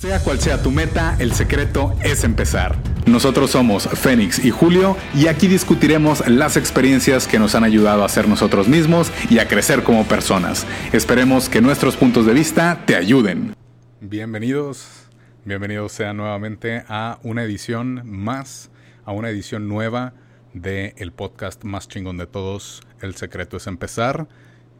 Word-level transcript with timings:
Sea 0.00 0.22
cual 0.22 0.38
sea 0.38 0.62
tu 0.62 0.70
meta, 0.70 1.16
el 1.18 1.32
secreto 1.32 1.92
es 2.04 2.22
empezar. 2.22 2.76
Nosotros 3.06 3.50
somos 3.50 3.88
Fénix 3.88 4.44
y 4.44 4.52
Julio 4.52 4.96
y 5.12 5.26
aquí 5.26 5.48
discutiremos 5.48 6.24
las 6.28 6.56
experiencias 6.56 7.26
que 7.26 7.40
nos 7.40 7.56
han 7.56 7.64
ayudado 7.64 8.04
a 8.04 8.08
ser 8.08 8.28
nosotros 8.28 8.68
mismos 8.68 9.10
y 9.28 9.40
a 9.40 9.48
crecer 9.48 9.82
como 9.82 10.04
personas. 10.04 10.68
Esperemos 10.92 11.48
que 11.48 11.60
nuestros 11.60 11.96
puntos 11.96 12.26
de 12.26 12.32
vista 12.32 12.84
te 12.86 12.94
ayuden. 12.94 13.56
Bienvenidos, 14.00 15.08
bienvenidos 15.44 15.90
sean 15.90 16.16
nuevamente 16.16 16.84
a 16.86 17.18
una 17.24 17.42
edición 17.42 18.02
más, 18.04 18.70
a 19.04 19.10
una 19.10 19.30
edición 19.30 19.66
nueva 19.66 20.14
de 20.54 20.94
el 20.98 21.10
podcast 21.10 21.64
más 21.64 21.88
chingón 21.88 22.18
de 22.18 22.28
todos, 22.28 22.82
El 23.00 23.16
secreto 23.16 23.56
es 23.56 23.66
empezar. 23.66 24.28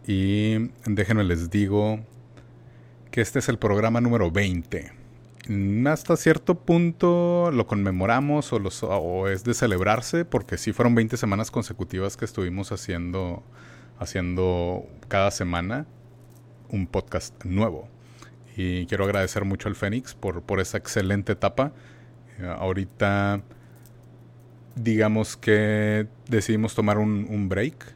Y 0.06 0.70
déjenme 0.86 1.24
les 1.24 1.50
digo 1.50 2.06
que 3.10 3.20
este 3.20 3.40
es 3.40 3.48
el 3.48 3.58
programa 3.58 4.00
número 4.00 4.30
20 4.30 4.97
hasta 5.86 6.16
cierto 6.16 6.56
punto 6.56 7.50
lo 7.52 7.66
conmemoramos 7.66 8.52
o, 8.52 9.28
es 9.28 9.44
de 9.44 9.54
celebrarse, 9.54 10.24
porque 10.26 10.58
sí 10.58 10.72
fueron 10.72 10.94
20 10.94 11.16
semanas 11.16 11.50
consecutivas 11.50 12.16
que 12.18 12.26
estuvimos 12.26 12.70
haciendo, 12.70 13.42
haciendo 13.98 14.86
cada 15.08 15.30
semana 15.30 15.86
un 16.68 16.86
podcast 16.86 17.44
nuevo. 17.44 17.88
Y 18.56 18.86
quiero 18.86 19.04
agradecer 19.04 19.44
mucho 19.44 19.68
al 19.68 19.74
Fénix 19.74 20.14
por, 20.14 20.42
por 20.42 20.60
esa 20.60 20.76
excelente 20.76 21.32
etapa. 21.32 21.72
Eh, 22.38 22.54
ahorita, 22.58 23.40
digamos 24.74 25.36
que 25.36 26.08
decidimos 26.28 26.74
tomar 26.74 26.98
un, 26.98 27.26
un 27.30 27.48
break. 27.48 27.94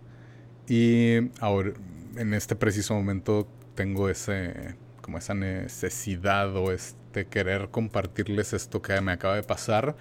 Y 0.68 1.30
ahora, 1.40 1.72
en 2.16 2.32
este 2.32 2.56
preciso 2.56 2.94
momento, 2.94 3.46
tengo 3.74 4.08
ese, 4.08 4.76
como 5.02 5.18
esa 5.18 5.34
necesidad 5.34 6.56
o 6.56 6.72
este 6.72 7.01
de 7.12 7.26
querer 7.26 7.68
compartirles 7.70 8.52
esto 8.52 8.82
que 8.82 9.00
me 9.00 9.12
acaba 9.12 9.36
de 9.36 9.42
pasar. 9.42 9.96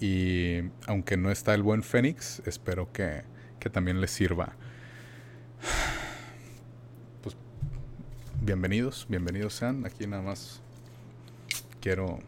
Y 0.00 0.62
aunque 0.86 1.16
no 1.16 1.30
está 1.30 1.54
el 1.54 1.62
buen 1.62 1.82
Fénix, 1.82 2.42
espero 2.44 2.92
que, 2.92 3.22
que 3.60 3.70
también 3.70 4.00
les 4.00 4.10
sirva. 4.10 4.56
Pues 7.22 7.36
bienvenidos, 8.40 9.06
bienvenidos 9.08 9.54
sean. 9.54 9.86
Aquí 9.86 10.08
nada 10.08 10.22
más 10.22 10.60
quiero 11.80 12.18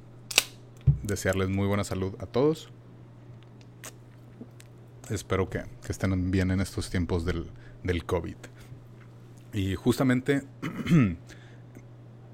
desearles 1.02 1.48
muy 1.48 1.66
buena 1.66 1.82
salud 1.82 2.14
a 2.20 2.26
todos. 2.26 2.70
Espero 5.10 5.50
que, 5.50 5.64
que 5.84 5.92
estén 5.92 6.30
bien 6.30 6.52
en 6.52 6.60
estos 6.60 6.90
tiempos 6.90 7.24
del, 7.24 7.50
del 7.82 8.04
COVID. 8.04 8.36
Y 9.52 9.74
justamente 9.74 10.42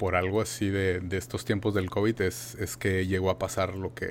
por 0.00 0.16
algo 0.16 0.40
así 0.40 0.70
de, 0.70 1.02
estos 1.10 1.44
tiempos 1.44 1.74
del 1.74 1.90
COVID 1.90 2.22
es, 2.22 2.54
es, 2.54 2.78
que 2.78 3.06
llegó 3.06 3.28
a 3.28 3.38
pasar 3.38 3.74
lo 3.74 3.94
que 3.94 4.10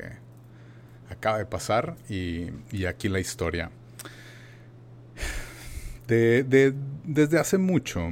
acaba 1.09 1.39
de 1.39 1.47
pasar 1.47 1.95
y, 2.07 2.85
aquí 2.85 3.09
la 3.09 3.19
historia. 3.19 3.71
De, 6.05 6.75
desde 7.05 7.39
hace 7.39 7.57
mucho 7.57 8.11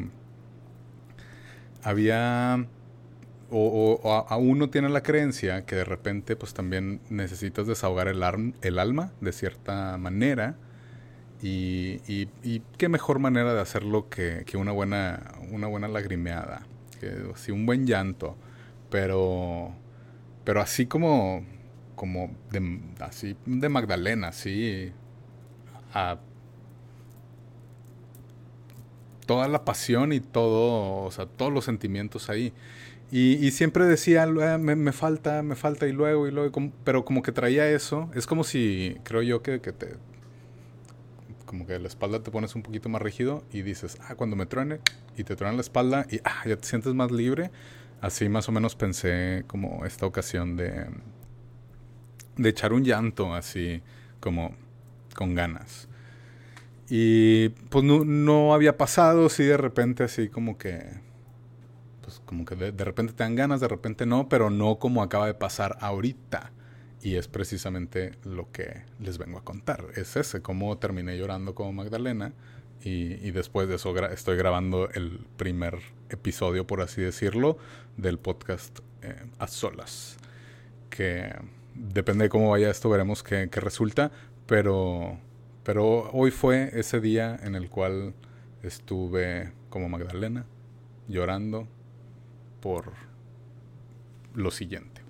había 1.83 2.66
o, 3.52 4.00
o, 4.03 4.11
aún 4.28 4.50
uno 4.50 4.72
tiene 4.72 4.89
la 4.89 5.03
creencia 5.03 5.64
que 5.67 5.75
de 5.75 5.86
repente 5.86 6.36
pues 6.36 6.55
también 6.55 7.00
necesitas 7.11 7.67
desahogar 7.67 8.08
el, 8.08 8.23
el 8.64 8.80
alma 8.80 9.11
de 9.22 9.31
cierta 9.31 10.00
manera 10.00 10.55
y, 11.44 12.02
y, 12.08 12.61
qué 12.80 12.89
mejor 12.89 13.20
manera 13.20 13.53
de 13.53 13.61
hacerlo 13.61 14.09
que, 14.09 14.45
que 14.48 14.58
una, 14.58 14.72
buena, 14.72 15.31
una 15.52 15.67
buena 15.67 15.88
lagrimeada 15.88 16.66
que 16.98 17.31
sí, 17.36 17.52
un 17.52 17.66
buen 17.66 17.86
llanto, 17.86 18.36
pero, 18.90 19.73
pero 20.44 20.62
así 20.62 20.86
como, 20.86 21.45
como 21.95 22.36
de, 22.52 22.81
así 23.00 23.36
de 23.45 23.70
Magdalena, 23.70 24.30
así, 24.30 24.92
a 25.94 26.20
toda 29.26 29.48
la 29.48 29.66
pasión 29.66 30.14
y 30.14 30.20
todo, 30.20 31.05
o 31.05 31.27
todos 31.38 31.54
los 31.54 31.66
sentimientos 31.66 32.30
ahí. 32.30 32.54
Y, 33.10 33.52
siempre 33.52 33.86
decía, 33.86 34.26
me, 34.27 34.76
me, 34.76 34.92
falta, 34.92 35.42
me 35.42 35.55
falta 35.55 35.88
y 35.88 35.93
luego 35.93 36.27
y 36.27 36.32
luego, 36.32 36.72
pero 36.83 37.05
como 37.05 37.22
que 37.23 37.32
traía 37.32 37.70
eso, 37.70 38.10
es 38.16 38.27
como 38.27 38.43
si, 38.43 38.98
creo 39.04 39.22
yo 39.22 39.42
que, 39.42 39.61
que 39.61 39.72
te, 39.72 39.95
como 41.48 41.66
que 41.66 41.80
la 41.80 41.88
espalda 41.88 42.22
te 42.22 42.30
pones 42.30 42.54
un 42.54 42.62
poquito 42.62 42.90
más 42.90 43.02
rígido 43.02 43.44
y 43.52 43.64
dices, 43.64 43.98
ah, 44.08 44.14
cuando 44.14 44.36
me 44.36 44.46
truene 44.46 44.80
y 45.18 45.24
te 45.24 45.36
truena 45.36 45.56
la 45.56 45.62
espalda 45.62 46.06
y 46.12 46.20
ah, 46.24 46.44
ya 46.46 46.58
te 46.58 46.68
sientes 46.68 46.94
más 46.94 47.10
libre. 47.10 47.50
Así 48.02 48.30
más 48.30 48.48
o 48.48 48.52
menos 48.52 48.76
pensé 48.76 49.44
como 49.48 49.84
esta 49.86 50.06
ocasión 50.06 50.56
de, 50.56 50.86
de 52.36 52.50
echar 52.50 52.74
un 52.74 52.84
llanto 52.84 53.34
así 53.34 53.82
como 54.20 54.54
con 55.16 55.34
ganas. 55.34 55.88
Y 56.90 57.50
pues 57.50 57.84
no, 57.84 58.06
no 58.06 58.54
había 58.54 58.78
pasado, 58.78 59.28
sí, 59.30 59.44
de 59.44 59.58
repente 59.58 60.04
así 60.04 60.30
como 60.30 60.58
que, 60.58 60.86
pues 62.02 62.22
como 62.26 62.46
que 62.46 62.56
de, 62.56 62.72
de 62.72 62.84
repente 62.84 63.14
te 63.14 63.24
dan 63.24 63.36
ganas, 63.36 63.60
de 63.60 63.68
repente 63.68 64.06
no, 64.06 64.30
pero 64.30 64.50
no 64.50 64.78
como 64.78 65.02
acaba 65.02 65.26
de 65.26 65.34
pasar 65.34 65.78
ahorita. 65.82 66.52
Y 67.02 67.16
es 67.16 67.28
precisamente 67.28 68.14
lo 68.24 68.52
que 68.52 68.84
les 69.00 69.18
vengo 69.18 69.38
a 69.38 69.44
contar. 69.44 69.86
Es 69.96 70.16
ese, 70.16 70.42
cómo 70.42 70.78
terminé 70.78 71.18
llorando 71.18 71.54
como 71.54 71.74
Magdalena. 71.74 72.34
Y, 72.84 73.32
después 73.32 73.68
de 73.68 73.76
eso 73.76 73.96
estoy 74.08 74.38
grabando 74.38 74.90
el 74.92 75.26
primer 75.36 75.80
episodio, 76.10 76.66
por 76.66 76.82
así 76.82 77.02
decirlo, 77.02 77.58
del 77.98 78.18
podcast 78.18 78.80
eh, 79.02 79.16
a 79.40 79.48
solas. 79.48 80.18
Que 80.90 81.36
depende 81.74 82.26
de 82.26 82.30
cómo 82.30 82.52
vaya 82.52 82.70
esto, 82.70 82.90
veremos 82.90 83.24
qué, 83.24 83.50
qué 83.52 83.60
resulta. 83.60 84.12
Pero, 84.46 85.20
pero 85.64 86.10
hoy 86.12 86.32
fue 86.32 86.72
ese 86.74 87.02
día 87.02 87.38
en 87.44 87.56
el 87.56 87.70
cual 87.70 88.14
estuve 88.64 89.52
como 89.70 89.90
Magdalena 89.90 90.46
llorando 91.08 91.68
por 92.62 92.94
lo 94.34 94.52
siguiente 94.52 95.07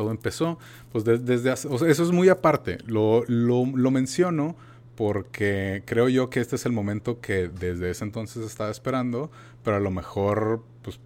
todo 0.00 0.12
empezó, 0.12 0.58
pues 0.92 1.04
desde 1.04 1.50
hace, 1.50 1.68
eso 1.68 2.02
es 2.02 2.10
muy 2.10 2.30
aparte, 2.30 2.78
lo, 2.86 3.22
lo, 3.26 3.90
menciono 3.90 4.56
porque 4.94 5.82
creo 5.84 6.08
yo 6.08 6.30
que 6.30 6.40
este 6.40 6.56
es 6.56 6.64
el 6.64 6.72
momento 6.72 7.20
que 7.20 7.48
desde 7.48 7.90
ese 7.90 8.04
entonces 8.04 8.46
estaba 8.46 8.70
esperando, 8.70 9.30
pero 9.62 9.76
a 9.76 9.80
lo 9.80 9.90
mejor 9.90 10.64
pues 10.80 11.00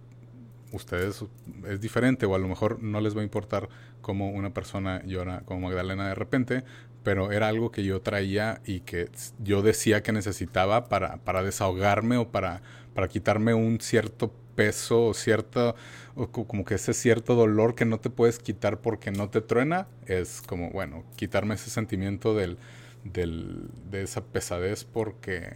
ustedes 0.71 1.25
es 1.67 1.81
diferente 1.81 2.25
o 2.25 2.35
a 2.35 2.39
lo 2.39 2.47
mejor 2.47 2.81
no 2.81 3.01
les 3.01 3.17
va 3.17 3.19
a 3.19 3.25
importar 3.25 3.67
cómo 3.99 4.29
una 4.31 4.53
persona 4.53 5.03
llora 5.05 5.41
como 5.41 5.67
Magdalena 5.67 6.07
de 6.07 6.15
repente, 6.15 6.63
pero 7.03 7.33
era 7.33 7.49
algo 7.49 7.73
que 7.73 7.83
yo 7.83 7.99
traía 7.99 8.61
y 8.65 8.79
que 8.79 9.09
yo 9.43 9.61
decía 9.61 10.03
que 10.03 10.13
necesitaba 10.13 10.87
para, 10.87 11.17
para 11.17 11.43
desahogarme 11.43 12.15
o 12.15 12.29
para, 12.29 12.61
para 12.93 13.09
quitarme 13.09 13.53
un 13.53 13.81
cierto 13.81 14.31
peso 14.55 15.05
o 15.07 15.13
cierto, 15.13 15.75
o 16.15 16.27
como 16.31 16.65
que 16.65 16.75
ese 16.75 16.93
cierto 16.93 17.35
dolor 17.35 17.75
que 17.75 17.85
no 17.85 17.99
te 17.99 18.09
puedes 18.09 18.39
quitar 18.39 18.81
porque 18.81 19.11
no 19.11 19.29
te 19.29 19.41
truena, 19.41 19.87
es 20.07 20.41
como, 20.41 20.69
bueno, 20.71 21.03
quitarme 21.15 21.55
ese 21.55 21.69
sentimiento 21.69 22.35
del, 22.35 22.57
del, 23.03 23.69
de 23.89 24.03
esa 24.03 24.23
pesadez 24.25 24.83
porque 24.85 25.53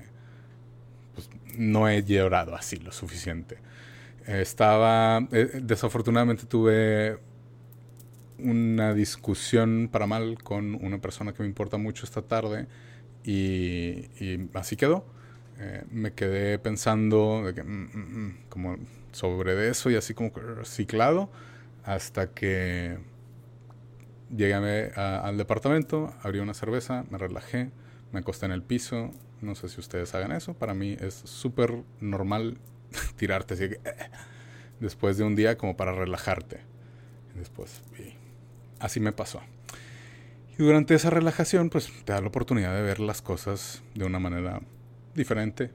pues, 1.15 1.29
no 1.57 1.87
he 1.89 2.03
llorado 2.03 2.55
así 2.55 2.77
lo 2.77 2.91
suficiente. 2.91 3.57
Estaba, 4.27 5.27
eh, 5.31 5.59
desafortunadamente 5.63 6.45
tuve 6.45 7.19
una 8.37 8.93
discusión 8.93 9.89
para 9.91 10.07
mal 10.07 10.41
con 10.43 10.75
una 10.75 10.99
persona 10.99 11.33
que 11.33 11.43
me 11.43 11.49
importa 11.49 11.77
mucho 11.77 12.05
esta 12.05 12.21
tarde 12.21 12.67
y, 13.23 14.07
y 14.19 14.49
así 14.53 14.75
quedó 14.77 15.05
eh, 15.59 15.83
me 15.91 16.13
quedé 16.13 16.57
pensando 16.57 17.43
de 17.43 17.53
que, 17.53 17.63
mm, 17.63 17.89
mm, 17.93 18.25
mm, 18.25 18.37
como 18.49 18.77
sobre 19.11 19.69
eso 19.69 19.89
y 19.89 19.95
así 19.95 20.13
como 20.13 20.31
reciclado 20.31 21.29
hasta 21.83 22.31
que 22.31 22.97
llegué 24.35 24.53
al 24.53 25.37
departamento, 25.37 26.13
abrí 26.21 26.39
una 26.39 26.53
cerveza, 26.53 27.03
me 27.09 27.17
relajé, 27.17 27.71
me 28.11 28.19
acosté 28.19 28.45
en 28.45 28.53
el 28.53 28.63
piso. 28.63 29.11
No 29.41 29.55
sé 29.55 29.69
si 29.69 29.79
ustedes 29.79 30.13
hagan 30.15 30.31
eso. 30.31 30.53
Para 30.53 30.73
mí 30.73 30.97
es 30.99 31.13
súper 31.13 31.83
normal 31.99 32.57
tirarte 33.17 33.55
así 33.55 33.69
que, 33.69 33.79
después 34.79 35.17
de 35.17 35.23
un 35.23 35.35
día 35.35 35.57
como 35.57 35.75
para 35.75 35.91
relajarte. 35.93 36.61
después, 37.35 37.81
así 38.79 38.99
me 38.99 39.11
pasó. 39.11 39.41
Y 40.57 40.63
durante 40.63 40.93
esa 40.93 41.09
relajación, 41.09 41.69
pues 41.69 41.91
te 42.03 42.13
da 42.13 42.21
la 42.21 42.27
oportunidad 42.27 42.75
de 42.75 42.81
ver 42.81 42.99
las 42.99 43.21
cosas 43.21 43.81
de 43.95 44.05
una 44.05 44.19
manera 44.19 44.61
diferente 45.19 45.71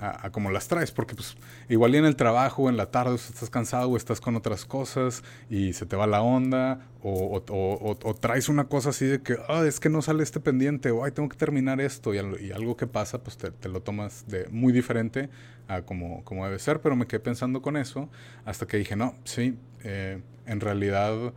a, 0.00 0.30
como 0.30 0.50
las 0.50 0.66
traes, 0.66 0.90
porque 0.90 1.14
pues 1.14 1.36
igual 1.68 1.94
en 1.94 2.06
el 2.06 2.16
trabajo, 2.16 2.70
en 2.70 2.76
la 2.76 2.90
tarde 2.90 3.16
estás 3.16 3.50
cansado 3.50 3.90
o 3.90 3.96
estás 3.96 4.20
con 4.20 4.34
otras 4.34 4.64
cosas 4.64 5.22
y 5.50 5.74
se 5.74 5.84
te 5.84 5.94
va 5.94 6.06
la 6.06 6.22
onda, 6.22 6.80
o, 7.02 7.42
o, 7.48 8.14
traes 8.14 8.48
una 8.48 8.64
cosa 8.64 8.90
así 8.90 9.04
de 9.06 9.22
que, 9.22 9.36
ah, 9.48 9.64
es 9.66 9.78
que 9.78 9.88
no 9.88 10.00
sale 10.02 10.22
este 10.22 10.40
pendiente, 10.40 10.90
o 10.90 11.04
ay, 11.04 11.12
tengo 11.12 11.28
que 11.28 11.36
terminar 11.36 11.80
esto, 11.80 12.14
y, 12.14 12.18
algo 12.50 12.76
que 12.76 12.86
pasa, 12.86 13.22
pues 13.22 13.36
te, 13.36 13.68
lo 13.68 13.82
tomas 13.82 14.26
de 14.26 14.48
muy 14.48 14.72
diferente 14.72 15.28
a 15.68 15.82
como, 15.82 16.24
como 16.24 16.44
debe 16.46 16.58
ser, 16.58 16.80
pero 16.80 16.96
me 16.96 17.06
quedé 17.06 17.20
pensando 17.20 17.60
con 17.62 17.76
eso 17.76 18.08
hasta 18.44 18.66
que 18.66 18.78
dije, 18.78 18.96
no, 18.96 19.14
sí, 19.24 19.56
eh, 19.84 20.22
en 20.46 20.60
realidad 20.60 21.34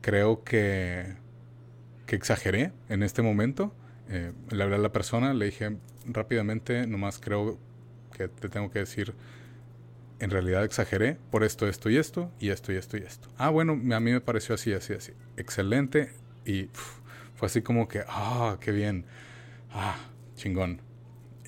creo 0.00 0.42
que, 0.42 1.16
que 2.06 2.16
exageré 2.16 2.72
en 2.88 3.02
este 3.02 3.22
momento. 3.22 3.72
Eh, 4.08 4.32
le 4.50 4.62
hablé 4.62 4.76
a 4.76 4.78
la 4.78 4.92
persona, 4.92 5.34
le 5.34 5.46
dije 5.46 5.76
rápidamente, 6.06 6.86
nomás 6.86 7.18
creo 7.18 7.58
que 8.16 8.28
te 8.28 8.48
tengo 8.48 8.70
que 8.70 8.80
decir, 8.80 9.14
en 10.18 10.30
realidad 10.30 10.64
exageré 10.64 11.18
por 11.30 11.44
esto, 11.44 11.68
esto 11.68 11.90
y 11.90 11.96
esto, 11.96 12.30
y 12.40 12.50
esto 12.50 12.72
y 12.72 12.76
esto 12.76 12.96
y 12.96 13.02
esto. 13.02 13.28
Ah, 13.36 13.50
bueno, 13.50 13.72
a 13.72 14.00
mí 14.00 14.12
me 14.12 14.20
pareció 14.20 14.54
así, 14.54 14.72
así, 14.72 14.94
así. 14.94 15.12
Excelente. 15.36 16.12
Y 16.44 16.70
fue 17.34 17.46
así 17.46 17.62
como 17.62 17.88
que, 17.88 18.02
ah, 18.08 18.56
qué 18.60 18.72
bien. 18.72 19.04
Ah, 19.70 19.96
chingón. 20.36 20.80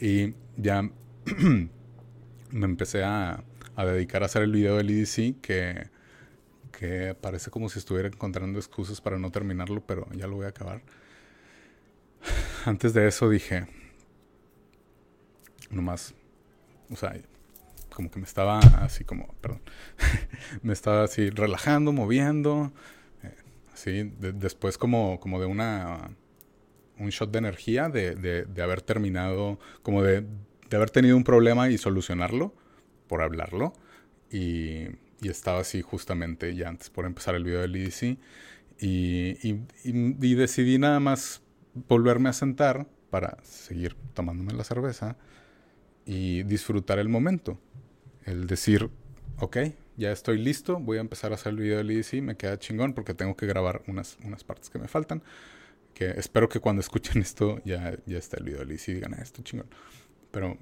Y 0.01 0.35
ya 0.57 0.83
me 2.51 2.65
empecé 2.65 3.05
a, 3.05 3.43
a, 3.75 3.87
dedicar 3.87 4.23
a 4.23 4.27
hacer 4.27 4.43
el 4.43 4.53
video 4.53 4.77
del 4.77 4.91
EDC, 4.91 5.41
que, 5.41 5.89
que 6.73 7.17
parece 7.19 7.51
como 7.51 7.69
si 7.69 7.79
estuviera 7.79 8.09
encontrando 8.09 8.59
excusas 8.59 9.01
para 9.01 9.19
no 9.19 9.31
terminarlo, 9.31 9.83
pero 9.87 10.07
ya 10.13 10.27
lo 10.27 10.37
voy 10.37 10.47
a 10.47 10.51
acabar. 10.51 10.83
Antes 12.67 12.93
de 12.93 13.09
eso 13.09 13.31
dije, 13.31 13.67
nomás 15.71 16.15
o 16.91 16.97
sea, 16.97 17.15
como 17.91 18.11
que 18.11 18.19
me 18.19 18.25
estaba 18.25 18.59
así 18.59 19.05
como, 19.05 19.35
perdón, 19.41 19.61
me 20.63 20.73
estaba 20.73 21.05
así 21.05 21.31
relajando, 21.31 21.93
moviendo, 21.93 22.73
eh, 23.23 23.35
así, 23.73 24.13
después 24.19 24.79
como, 24.79 25.21
como 25.21 25.41
de 25.41 25.47
una, 25.47 26.11
un 26.99 27.11
shot 27.11 27.31
de 27.31 27.39
energía 27.39 27.89
de, 27.89 28.15
de, 28.15 28.63
haber 28.63 28.83
terminado, 28.83 29.59
como 29.83 30.03
de, 30.03 30.25
haber 30.73 30.91
tenido 30.91 31.17
un 31.17 31.25
problema 31.25 31.69
y 31.71 31.79
solucionarlo, 31.79 32.55
por 33.07 33.23
hablarlo, 33.23 33.73
y, 34.31 34.89
y, 35.21 35.29
estaba 35.29 35.61
así 35.61 35.81
justamente 35.81 36.55
ya 36.55 36.69
antes 36.69 36.91
por 36.91 37.07
empezar 37.07 37.35
el 37.35 37.45
video 37.45 37.61
del 37.61 37.77
EDC, 37.77 38.19
y, 38.81 39.49
y, 39.49 39.65
y 39.85 40.35
decidí 40.35 40.79
nada 40.79 41.01
más 41.01 41.43
volverme 41.89 42.29
a 42.29 42.33
sentar 42.33 42.87
para 43.11 43.39
seguir 43.43 43.97
tomándome 44.15 44.53
la 44.53 44.63
cerveza 44.63 45.17
y 46.09 46.43
disfrutar 46.45 46.99
el 46.99 47.11
momento. 47.11 47.61
El 48.25 48.47
decir, 48.47 48.89
ok, 49.41 49.59
ya 49.99 50.11
estoy 50.11 50.39
listo, 50.39 50.81
voy 50.81 50.97
a 50.97 51.03
empezar 51.03 51.33
a 51.33 51.35
hacer 51.35 51.51
el 51.51 51.59
video 51.59 51.77
del 51.77 51.91
EDC, 51.91 52.23
me 52.23 52.35
queda 52.35 52.59
chingón 52.59 52.95
porque 52.95 53.13
tengo 53.13 53.37
que 53.37 53.47
grabar 53.47 53.83
unas, 53.87 54.17
unas 54.25 54.43
partes 54.43 54.71
que 54.71 54.79
me 54.79 54.89
faltan. 54.89 55.23
Que 55.93 56.07
espero 56.13 56.49
que 56.49 56.61
cuando 56.61 56.81
escuchen 56.87 57.21
esto 57.21 57.61
ya, 57.63 57.99
ya 58.07 58.17
está 58.17 58.39
el 58.39 58.45
video 58.45 58.61
del 58.61 58.71
EDC 58.71 58.89
y 58.89 58.95
digan, 58.95 59.15
ah, 59.15 59.23
esto 59.23 59.43
chingón. 59.43 59.69
Pero 60.31 60.57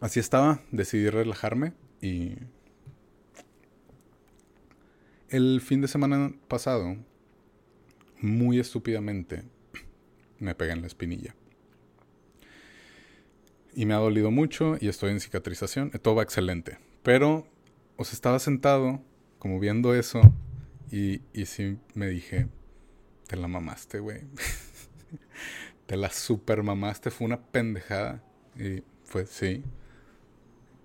así 0.00 0.20
estaba, 0.20 0.60
decidí 0.70 1.08
relajarme 1.08 1.72
y 2.02 2.34
el 5.30 5.62
fin 5.62 5.80
de 5.80 5.88
semana 5.88 6.34
pasado, 6.48 6.98
muy 8.20 8.60
estúpidamente, 8.60 9.42
me 10.38 10.54
pegué 10.54 10.72
en 10.72 10.82
la 10.82 10.86
espinilla 10.86 11.34
y 13.76 13.84
me 13.84 13.92
ha 13.92 13.98
dolido 13.98 14.30
mucho 14.30 14.78
y 14.80 14.88
estoy 14.88 15.10
en 15.10 15.20
cicatrización. 15.20 15.90
Todo 15.90 16.14
va 16.14 16.22
excelente. 16.22 16.78
Pero, 17.02 17.46
os 17.98 18.14
estaba 18.14 18.38
sentado, 18.38 19.02
como 19.38 19.60
viendo 19.60 19.94
eso, 19.94 20.22
y, 20.90 21.20
y 21.34 21.44
sí 21.44 21.76
me 21.94 22.08
dije, 22.08 22.48
te 23.26 23.36
la 23.36 23.48
mamaste, 23.48 24.00
güey. 24.00 24.22
te 25.86 25.96
la 25.98 26.10
super 26.10 26.62
mamaste, 26.62 27.10
fue 27.10 27.26
una 27.26 27.42
pendejada. 27.42 28.24
Y 28.58 28.82
fue, 29.04 29.26
sí. 29.26 29.62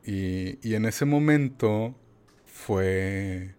Y, 0.05 0.59
y 0.67 0.75
en 0.75 0.85
ese 0.85 1.05
momento 1.05 1.95
fue... 2.45 3.55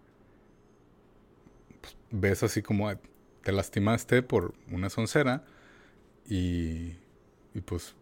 Pues, 1.81 1.97
ves 2.11 2.43
así 2.43 2.61
como 2.61 2.91
te 3.43 3.51
lastimaste 3.51 4.21
por 4.21 4.53
una 4.71 4.91
soncera 4.91 5.43
y, 6.29 6.97
y 7.55 7.61
pues 7.65 7.95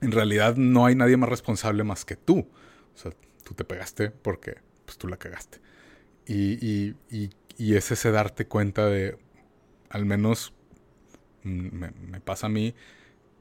en 0.00 0.12
realidad 0.12 0.56
no 0.56 0.86
hay 0.86 0.94
nadie 0.94 1.16
más 1.16 1.28
responsable 1.28 1.84
más 1.84 2.04
que 2.04 2.16
tú. 2.16 2.48
O 2.94 2.98
sea, 2.98 3.12
tú 3.44 3.54
te 3.54 3.64
pegaste 3.64 4.10
porque 4.10 4.56
pues, 4.84 4.98
tú 4.98 5.08
la 5.08 5.16
cagaste. 5.16 5.58
Y, 6.26 6.94
y, 7.10 7.34
es 7.58 7.90
ese 7.90 8.10
darte 8.10 8.46
cuenta 8.46 8.86
de, 8.86 9.18
al 9.90 10.06
menos 10.06 10.52
mm, 11.42 11.68
me, 11.76 11.90
me, 11.90 12.20
pasa 12.20 12.46
a 12.46 12.50
mí, 12.50 12.74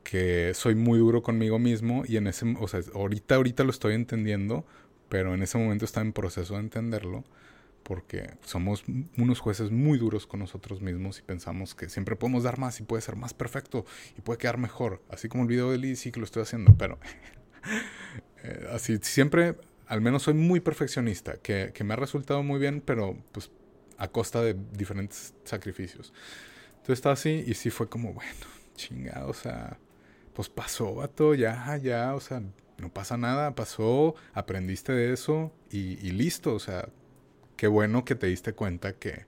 que 0.04 0.54
soy 0.56 0.76
muy 0.76 1.00
duro 1.00 1.22
conmigo 1.22 1.60
mismo 1.60 2.04
y 2.08 2.18
en 2.18 2.28
ese, 2.28 2.56
o 2.60 2.68
sea, 2.68 2.82
ahorita, 2.94 3.36
ahorita 3.36 3.64
lo 3.64 3.70
estoy 3.70 3.94
entendiendo, 3.94 4.66
pero 5.08 5.34
en 5.34 5.44
ese 5.44 5.58
momento 5.58 5.86
está 5.86 6.02
en 6.02 6.14
proceso 6.14 6.56
de 6.56 6.62
entenderlo 6.62 7.24
porque 7.90 8.30
somos 8.46 8.84
unos 9.18 9.40
jueces 9.40 9.72
muy 9.72 9.98
duros 9.98 10.28
con 10.28 10.42
nosotros 10.42 10.80
mismos 10.80 11.18
y 11.18 11.24
pensamos 11.24 11.74
que 11.74 11.90
siempre 11.90 12.16
podemos 12.16 12.44
dar 12.44 12.60
más 12.60 12.80
y 12.80 12.84
puede 12.84 13.02
ser 13.02 13.16
más 13.16 13.34
perfecto 13.34 13.84
y 14.16 14.22
puede 14.22 14.38
quedar 14.38 14.60
mejor, 14.60 15.02
así 15.10 15.28
como 15.28 15.42
el 15.42 15.50
video 15.50 15.72
de 15.72 15.80
Lee 15.80 15.96
sí 15.96 16.12
que 16.12 16.20
lo 16.20 16.26
estoy 16.26 16.44
haciendo, 16.44 16.76
pero 16.78 17.00
eh, 18.44 18.68
así 18.72 19.00
siempre, 19.02 19.56
al 19.88 20.02
menos 20.02 20.22
soy 20.22 20.36
muy 20.36 20.60
perfeccionista, 20.60 21.38
que, 21.38 21.72
que, 21.74 21.84
me 21.84 21.94
ha 21.94 21.98
resultado 21.98 22.44
muy 22.44 22.60
bien, 22.60 22.80
pero 22.80 23.18
pues 23.32 23.50
a 23.98 24.08
costa 24.08 24.44
de 24.44 24.56
diferentes 24.74 25.34
sacrificios. 25.44 26.14
Entonces 26.74 27.00
está 27.00 27.14
así 27.14 27.44
y 27.48 27.56
sí 27.56 27.72
fue 27.72 27.90
como, 27.90 28.14
bueno, 28.14 28.46
chingado, 28.76 29.32
o 29.32 29.34
sea, 29.34 29.80
pues 30.36 30.48
pasó, 30.48 30.94
vato, 30.94 31.34
ya, 31.34 31.76
ya, 31.78 32.14
o 32.14 32.20
sea, 32.20 32.44
no 32.78 32.94
pasa 32.94 33.18
nada, 33.18 33.56
pasó, 33.56 34.14
aprendiste 34.36 34.92
de 34.94 35.12
eso 35.12 35.52
y, 35.72 35.98
y 36.08 36.12
listo, 36.12 36.54
o 36.54 36.60
sea, 36.60 36.88
qué 37.60 37.68
bueno 37.68 38.06
que 38.06 38.16
te 38.16 38.28
diste 38.28 38.54
cuenta 38.54 38.94
que, 38.94 39.26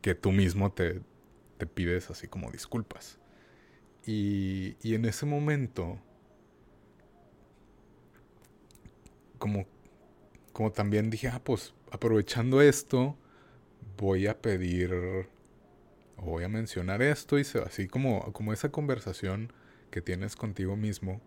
que 0.00 0.14
tú 0.14 0.30
mismo 0.30 0.70
te, 0.70 1.00
te, 1.58 1.66
pides 1.66 2.10
así 2.12 2.28
como 2.28 2.52
disculpas. 2.52 3.18
Y, 4.06 4.76
y 4.84 4.94
en 4.94 5.04
ese 5.04 5.26
momento, 5.26 5.98
como, 9.38 9.66
como 10.52 10.70
también 10.70 11.10
dije, 11.10 11.26
ah, 11.26 11.40
pues 11.42 11.74
aprovechando 11.90 12.62
esto, 12.62 13.16
voy 13.96 14.28
a 14.28 14.40
pedir 14.40 15.28
voy 16.18 16.44
a 16.44 16.48
mencionar 16.48 17.02
esto 17.02 17.36
y 17.36 17.42
se, 17.42 17.58
así 17.58 17.88
como, 17.88 18.32
como 18.32 18.52
esa 18.52 18.70
conversación 18.70 19.52
que 19.90 20.00
tienes 20.00 20.36
contigo 20.36 20.76
mismo, 20.76 21.20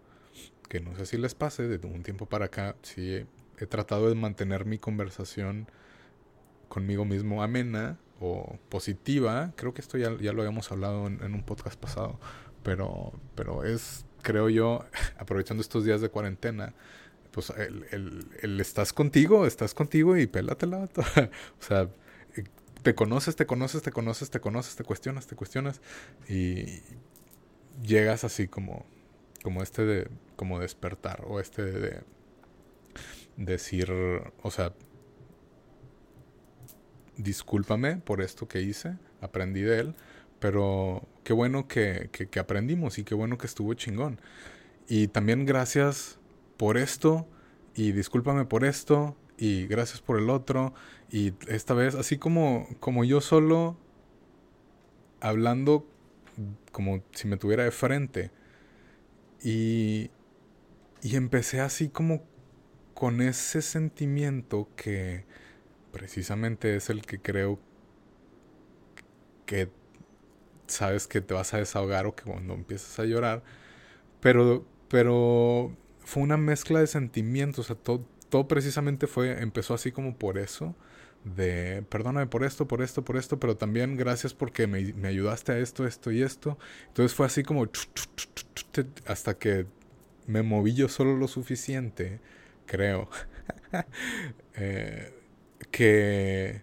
que 0.69 0.79
no 0.79 0.95
sé 0.95 1.05
si 1.05 1.17
les 1.17 1.35
pase, 1.35 1.67
de 1.67 1.85
un 1.85 2.01
tiempo 2.01 2.27
para 2.27 2.45
acá, 2.45 2.77
sí 2.81 3.25
he 3.57 3.65
tratado 3.65 4.07
de 4.07 4.15
mantener 4.15 4.63
mi 4.63 4.77
conversación 4.77 5.67
conmigo 6.69 7.03
mismo 7.03 7.43
amena 7.43 7.99
o 8.19 8.57
positiva. 8.69 9.51
Creo 9.55 9.73
que 9.73 9.81
esto 9.81 9.97
ya, 9.97 10.15
ya 10.19 10.31
lo 10.31 10.41
habíamos 10.41 10.71
hablado 10.71 11.07
en, 11.07 11.33
un 11.33 11.43
podcast 11.43 11.77
pasado, 11.79 12.19
pero, 12.63 13.11
pero 13.35 13.65
es, 13.65 14.05
creo 14.21 14.49
yo, 14.49 14.85
aprovechando 15.17 15.61
estos 15.61 15.83
días 15.83 15.99
de 15.99 16.09
cuarentena, 16.09 16.73
pues 17.31 17.51
el, 17.51 18.27
el, 18.41 18.59
estás 18.61 18.93
contigo, 18.93 19.45
estás 19.45 19.73
contigo 19.73 20.17
y 20.17 20.27
pélatela. 20.27 20.87
o 20.95 21.63
sea, 21.63 21.89
te 22.83 22.95
conoces, 22.95 23.35
te 23.35 23.45
conoces, 23.45 23.81
te 23.81 23.91
conoces, 23.91 24.29
te 24.29 24.39
conoces, 24.39 24.75
te 24.75 24.83
cuestionas, 24.83 25.27
te 25.27 25.35
cuestionas 25.35 25.81
y 26.27 26.81
llegas 27.83 28.23
así 28.23 28.47
como, 28.47 28.85
como 29.43 29.63
este 29.63 29.85
de, 29.85 30.07
como 30.35 30.59
despertar 30.59 31.25
o 31.27 31.39
este 31.39 31.63
de 31.63 32.01
decir, 33.37 33.91
o 33.91 34.51
sea, 34.51 34.73
discúlpame 37.19 37.97
por 37.97 38.21
esto 38.21 38.47
que 38.47 38.61
hice, 38.61 38.97
aprendí 39.21 39.61
de 39.61 39.79
él, 39.79 39.95
pero 40.39 41.07
qué 41.23 41.33
bueno 41.33 41.67
que, 41.67 42.09
que, 42.11 42.39
aprendimos 42.39 42.97
y 42.97 43.03
qué 43.03 43.13
bueno 43.13 43.37
que 43.37 43.45
estuvo 43.45 43.73
chingón. 43.73 44.19
Y 44.87 45.07
también 45.07 45.45
gracias 45.45 46.17
por 46.57 46.77
esto 46.77 47.27
y 47.75 47.91
discúlpame 47.91 48.45
por 48.45 48.63
esto 48.63 49.15
y 49.37 49.67
gracias 49.67 50.01
por 50.01 50.17
el 50.19 50.29
otro 50.29 50.73
y 51.11 51.33
esta 51.47 51.73
vez 51.73 51.95
así 51.95 52.17
como 52.17 52.67
como 52.81 53.05
yo 53.05 53.21
solo 53.21 53.77
hablando 55.21 55.87
como 56.71 57.01
si 57.11 57.27
me 57.27 57.37
tuviera 57.37 57.63
de 57.63 57.71
frente 57.71 58.31
y 59.41 60.11
y 61.01 61.15
empecé 61.15 61.61
así 61.61 61.87
como 61.87 62.23
con 62.93 63.21
ese 63.21 63.61
sentimiento 63.61 64.67
que 64.75 65.23
precisamente 65.91 66.75
es 66.75 66.89
el 66.89 67.01
que 67.03 67.19
creo 67.19 67.59
que 69.45 69.69
sabes 70.67 71.07
que 71.07 71.21
te 71.21 71.33
vas 71.33 71.53
a 71.53 71.57
desahogar 71.57 72.05
o 72.05 72.15
que 72.15 72.23
cuando 72.23 72.53
empiezas 72.53 72.99
a 72.99 73.05
llorar, 73.05 73.43
pero, 74.21 74.65
pero 74.89 75.75
fue 76.01 76.23
una 76.23 76.37
mezcla 76.37 76.79
de 76.79 76.87
sentimientos, 76.87 77.65
o 77.65 77.73
sea, 77.73 77.75
todo, 77.75 78.05
todo 78.29 78.47
precisamente 78.47 79.07
fue, 79.07 79.41
empezó 79.41 79.73
así 79.73 79.91
como 79.91 80.17
por 80.17 80.37
eso, 80.37 80.75
de 81.23 81.83
perdóname 81.89 82.27
por 82.27 82.43
esto, 82.43 82.67
por 82.67 82.81
esto, 82.81 83.03
por 83.03 83.17
esto, 83.17 83.39
pero 83.39 83.57
también 83.57 83.97
gracias 83.97 84.33
porque 84.33 84.67
me, 84.67 84.93
me 84.93 85.09
ayudaste 85.09 85.51
a 85.53 85.59
esto, 85.59 85.85
esto 85.85 86.11
y 86.11 86.21
esto. 86.21 86.57
Entonces 86.87 87.15
fue 87.15 87.25
así 87.25 87.43
como 87.43 87.67
hasta 89.05 89.37
que 89.37 89.65
me 90.27 90.43
moví 90.43 90.73
yo 90.73 90.87
solo 90.89 91.17
lo 91.17 91.27
suficiente, 91.27 92.21
creo, 92.65 93.09
eh, 94.55 95.13
que, 95.71 96.61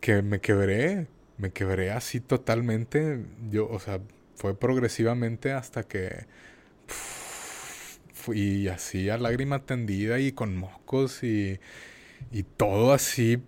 que 0.00 0.22
me 0.22 0.40
quebré, 0.40 1.08
me 1.38 1.52
quebré 1.52 1.90
así 1.90 2.20
totalmente. 2.20 3.24
Yo, 3.50 3.68
o 3.68 3.78
sea, 3.80 4.00
fue 4.36 4.58
progresivamente 4.58 5.52
hasta 5.52 5.84
que 5.84 6.26
fui 8.12 8.68
así 8.68 9.08
a 9.10 9.18
lágrima 9.18 9.64
tendida 9.64 10.18
y 10.18 10.32
con 10.32 10.56
mocos 10.56 11.22
y, 11.22 11.60
y 12.32 12.42
todo 12.42 12.92
así 12.92 13.38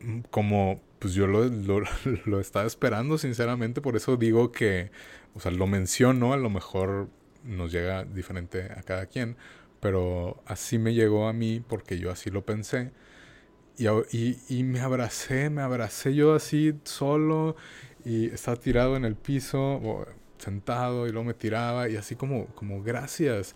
mm, 0.00 0.20
como 0.30 0.80
pues 0.98 1.14
yo 1.14 1.26
lo, 1.26 1.44
lo, 1.44 1.82
lo, 2.26 2.40
estaba 2.40 2.66
esperando 2.66 3.18
sinceramente, 3.18 3.80
por 3.80 3.96
eso 3.96 4.16
digo 4.16 4.52
que, 4.52 4.90
o 5.34 5.40
sea, 5.40 5.50
lo 5.52 5.66
menciono, 5.66 6.32
a 6.32 6.36
lo 6.36 6.50
mejor 6.50 7.08
nos 7.44 7.72
llega 7.72 8.04
diferente 8.04 8.64
a 8.76 8.82
cada 8.82 9.06
quien, 9.06 9.36
pero 9.80 10.42
así 10.46 10.78
me 10.78 10.94
llegó 10.94 11.28
a 11.28 11.32
mí 11.32 11.62
porque 11.66 11.98
yo 11.98 12.10
así 12.10 12.30
lo 12.30 12.44
pensé. 12.44 12.90
Y, 13.78 13.86
y, 13.86 14.38
y 14.48 14.64
me 14.64 14.80
abracé, 14.80 15.50
me 15.50 15.62
abracé 15.62 16.14
yo 16.14 16.34
así 16.34 16.74
solo 16.84 17.56
y 18.04 18.26
estaba 18.26 18.56
tirado 18.56 18.96
en 18.96 19.04
el 19.04 19.14
piso, 19.16 20.06
sentado 20.38 21.06
y 21.06 21.10
luego 21.12 21.24
me 21.24 21.34
tiraba 21.34 21.88
y 21.88 21.96
así 21.96 22.16
como, 22.16 22.46
como 22.54 22.82
gracias. 22.82 23.54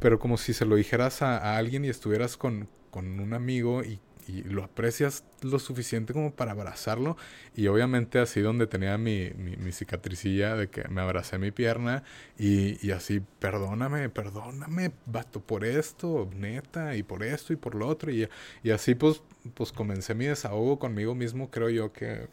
Pero 0.00 0.18
como 0.18 0.36
si 0.36 0.52
se 0.52 0.66
lo 0.66 0.76
dijeras 0.76 1.22
a, 1.22 1.38
a 1.38 1.56
alguien 1.56 1.84
y 1.84 1.88
estuvieras 1.88 2.36
con, 2.36 2.68
con 2.90 3.20
un 3.20 3.34
amigo 3.34 3.82
y 3.82 4.00
y 4.26 4.42
lo 4.42 4.64
aprecias 4.64 5.24
lo 5.42 5.58
suficiente 5.58 6.12
como 6.12 6.32
para 6.32 6.52
abrazarlo. 6.52 7.16
Y 7.54 7.66
obviamente 7.66 8.18
así 8.18 8.40
donde 8.40 8.66
tenía 8.66 8.98
mi, 8.98 9.30
mi, 9.30 9.72
cicatricilla 9.72 10.56
de 10.56 10.68
que 10.68 10.88
me 10.88 11.00
abracé 11.00 11.38
mi 11.38 11.50
pierna 11.50 12.04
y, 12.38 12.84
y, 12.86 12.92
así, 12.92 13.22
perdóname, 13.38 14.08
perdóname, 14.08 14.92
vato, 15.06 15.40
por 15.40 15.64
esto, 15.64 16.28
neta, 16.34 16.96
y 16.96 17.02
por 17.02 17.22
esto 17.22 17.52
y 17.52 17.56
por 17.56 17.74
lo 17.74 17.88
otro. 17.88 18.10
Y, 18.10 18.28
y 18.62 18.70
así 18.70 18.94
pues, 18.94 19.22
pues 19.54 19.72
comencé 19.72 20.14
mi 20.14 20.26
desahogo 20.26 20.78
conmigo 20.78 21.14
mismo, 21.14 21.50
creo 21.50 21.70
yo 21.70 21.92
que, 21.92 22.28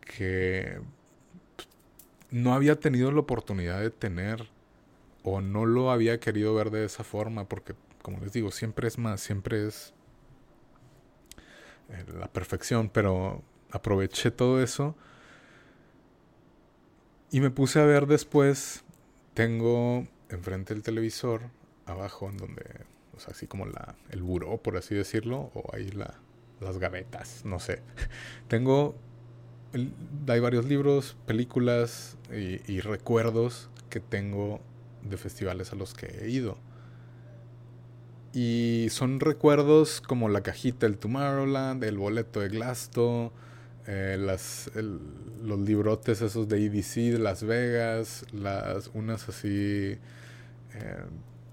que 0.00 0.80
no 2.30 2.54
había 2.54 2.78
tenido 2.80 3.10
la 3.12 3.20
oportunidad 3.20 3.80
de 3.80 3.90
tener 3.90 4.48
o 5.22 5.40
no 5.40 5.64
lo 5.66 5.90
había 5.90 6.20
querido 6.20 6.54
ver 6.54 6.70
de 6.70 6.84
esa 6.84 7.04
forma 7.04 7.48
porque 7.48 7.74
como 8.04 8.20
les 8.20 8.34
digo, 8.34 8.50
siempre 8.50 8.86
es 8.86 8.98
más, 8.98 9.22
siempre 9.22 9.66
es 9.66 9.94
la 12.18 12.28
perfección, 12.32 12.88
pero 12.88 13.42
aproveché 13.70 14.30
todo 14.30 14.62
eso 14.62 14.96
y 17.30 17.40
me 17.40 17.50
puse 17.50 17.80
a 17.80 17.84
ver 17.84 18.06
después, 18.06 18.84
tengo 19.34 20.06
enfrente 20.28 20.72
el 20.72 20.82
televisor, 20.82 21.42
abajo 21.84 22.30
en 22.30 22.36
donde, 22.36 22.64
o 23.16 23.18
sea, 23.18 23.32
así 23.32 23.48
como 23.48 23.66
la, 23.66 23.96
el 24.10 24.22
buró, 24.22 24.58
por 24.58 24.76
así 24.76 24.94
decirlo, 24.94 25.50
o 25.54 25.64
ahí 25.74 25.90
la, 25.90 26.14
las 26.60 26.78
gavetas, 26.78 27.44
no 27.44 27.58
sé. 27.58 27.82
tengo, 28.48 28.94
hay 30.28 30.40
varios 30.40 30.64
libros, 30.66 31.16
películas 31.26 32.16
y 32.30 32.80
recuerdos 32.80 33.68
que 33.90 33.98
tengo 33.98 34.60
de 35.02 35.16
festivales 35.16 35.72
a 35.72 35.76
los 35.76 35.94
que 35.94 36.06
he 36.06 36.30
ido. 36.30 36.56
Y 38.34 38.88
son 38.90 39.20
recuerdos 39.20 40.00
como 40.00 40.28
la 40.28 40.42
cajita 40.42 40.86
del 40.86 40.98
Tomorrowland, 40.98 41.84
el 41.84 41.96
boleto 41.96 42.40
de 42.40 42.48
Glasto, 42.48 43.32
eh, 43.86 44.18
los 44.18 45.60
librotes 45.60 46.20
esos 46.20 46.48
de 46.48 46.66
EDC 46.66 47.12
de 47.12 47.18
Las 47.20 47.44
Vegas, 47.44 48.24
las 48.32 48.90
unas 48.92 49.28
así 49.28 49.48
eh, 49.48 49.98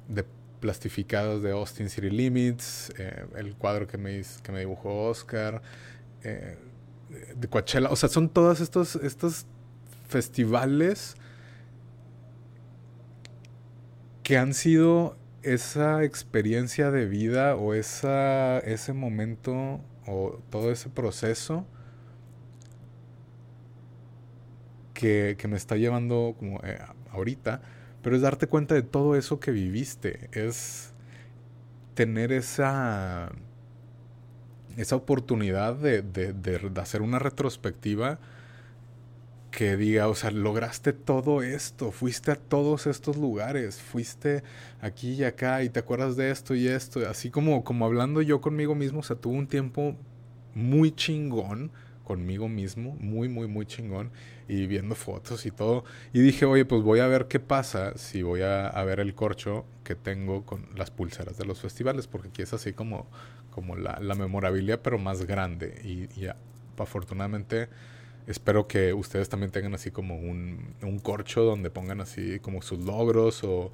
de 0.08 0.26
plastificadas 0.60 1.44
de 1.44 1.52
Austin 1.52 1.88
City 1.88 2.10
Limits, 2.10 2.92
eh, 2.98 3.26
el 3.36 3.54
cuadro 3.56 3.86
que 3.86 4.00
me, 4.00 4.24
que 4.42 4.52
me 4.52 4.62
dibujó 4.62 5.10
Oscar, 5.10 5.62
de 6.24 7.48
Coachella, 7.48 7.90
o 7.90 7.96
sea, 7.96 8.10
son 8.10 8.30
todos 8.30 8.60
estos, 8.60 8.96
estos 8.96 9.46
festivales 10.08 11.16
que 14.24 14.38
han 14.38 14.54
sido 14.54 15.18
esa 15.44 16.04
experiencia 16.04 16.92
de 16.92 17.06
vida 17.06 17.56
o 17.56 17.74
esa, 17.74 18.60
ese 18.60 18.94
momento 18.94 19.82
o 20.08 20.40
todo 20.50 20.72
ese 20.72 20.90
proceso 20.90 21.66
que, 24.94 25.36
que 25.38 25.48
me 25.48 25.58
está 25.58 25.76
llevando 25.78 26.36
como 26.38 26.60
eh, 26.64 26.80
ahorita, 27.12 27.62
pero 28.02 28.16
es 28.16 28.22
darte 28.22 28.48
cuenta 28.48 28.76
de 28.76 28.84
todo 28.84 29.16
eso 29.16 29.40
que 29.40 29.52
viviste, 29.52 30.30
es 30.32 30.94
tener 31.94 32.32
esa, 32.32 33.32
esa 34.78 34.96
oportunidad 34.96 35.76
de, 35.76 36.02
de, 36.02 36.34
de 36.34 36.82
hacer 36.82 37.02
una 37.02 37.20
retrospectiva 37.20 38.20
que 39.52 39.76
diga, 39.76 40.08
o 40.08 40.16
sea, 40.16 40.32
lograste 40.32 40.94
todo 40.94 41.44
esto, 41.44 41.92
fuiste 41.92 42.32
a 42.32 42.36
todos 42.36 42.88
estos 42.88 43.18
lugares, 43.18 43.82
fuiste 43.82 44.44
aquí 44.80 45.12
y 45.12 45.24
acá 45.26 45.62
y 45.62 45.70
te 45.70 45.80
acuerdas 45.80 46.16
de 46.16 46.32
esto 46.32 46.56
y 46.56 46.68
esto, 46.68 47.08
así 47.08 47.30
como, 47.30 47.64
como 47.66 47.86
hablando 47.86 48.22
yo 48.22 48.40
conmigo 48.40 48.76
mismo, 48.76 49.00
o 49.00 49.04
sea, 49.04 49.18
tuve 49.18 49.36
un 49.36 49.48
tiempo 49.48 49.98
muy 50.56 50.92
chingón 50.92 51.72
conmigo 52.06 52.48
mismo, 52.48 52.96
muy, 53.00 53.30
muy, 53.30 53.48
muy 53.48 53.66
chingón, 53.66 54.12
y 54.48 54.68
viendo 54.68 54.96
fotos 54.96 55.46
y 55.46 55.52
todo, 55.52 55.84
y 56.14 56.22
dije, 56.22 56.46
oye, 56.46 56.66
pues 56.66 56.82
voy 56.82 57.00
a 57.00 57.08
ver 57.08 57.28
qué 57.28 57.40
pasa 57.40 57.98
si 57.98 58.22
voy 58.22 58.42
a, 58.42 58.70
ver 58.84 59.00
el 59.00 59.14
corcho 59.16 59.66
que 59.84 59.96
tengo 59.96 60.46
con 60.46 60.68
las 60.76 60.92
pulseras 60.92 61.38
de 61.38 61.46
los 61.46 61.62
festivales, 61.62 62.08
porque 62.08 62.30
aquí 62.30 62.42
es 62.42 62.54
así 62.54 62.74
como, 62.74 63.08
como 63.50 63.76
la, 63.76 64.00
la 64.02 64.16
memorabilia, 64.16 64.82
pero 64.82 64.98
más 64.98 65.26
grande, 65.26 65.80
y, 65.84 66.22
y 66.22 66.30
afortunadamente 66.78 67.70
espero 68.28 68.68
que 68.68 68.94
ustedes 68.94 69.30
también 69.30 69.52
tengan 69.52 69.74
así 69.74 69.92
como 69.92 70.16
un, 70.16 70.76
un 70.82 71.00
corcho 71.00 71.44
donde 71.44 71.70
pongan 71.70 72.02
así 72.02 72.40
como 72.40 72.62
sus 72.62 72.80
logros 72.80 73.44
o, 73.44 73.72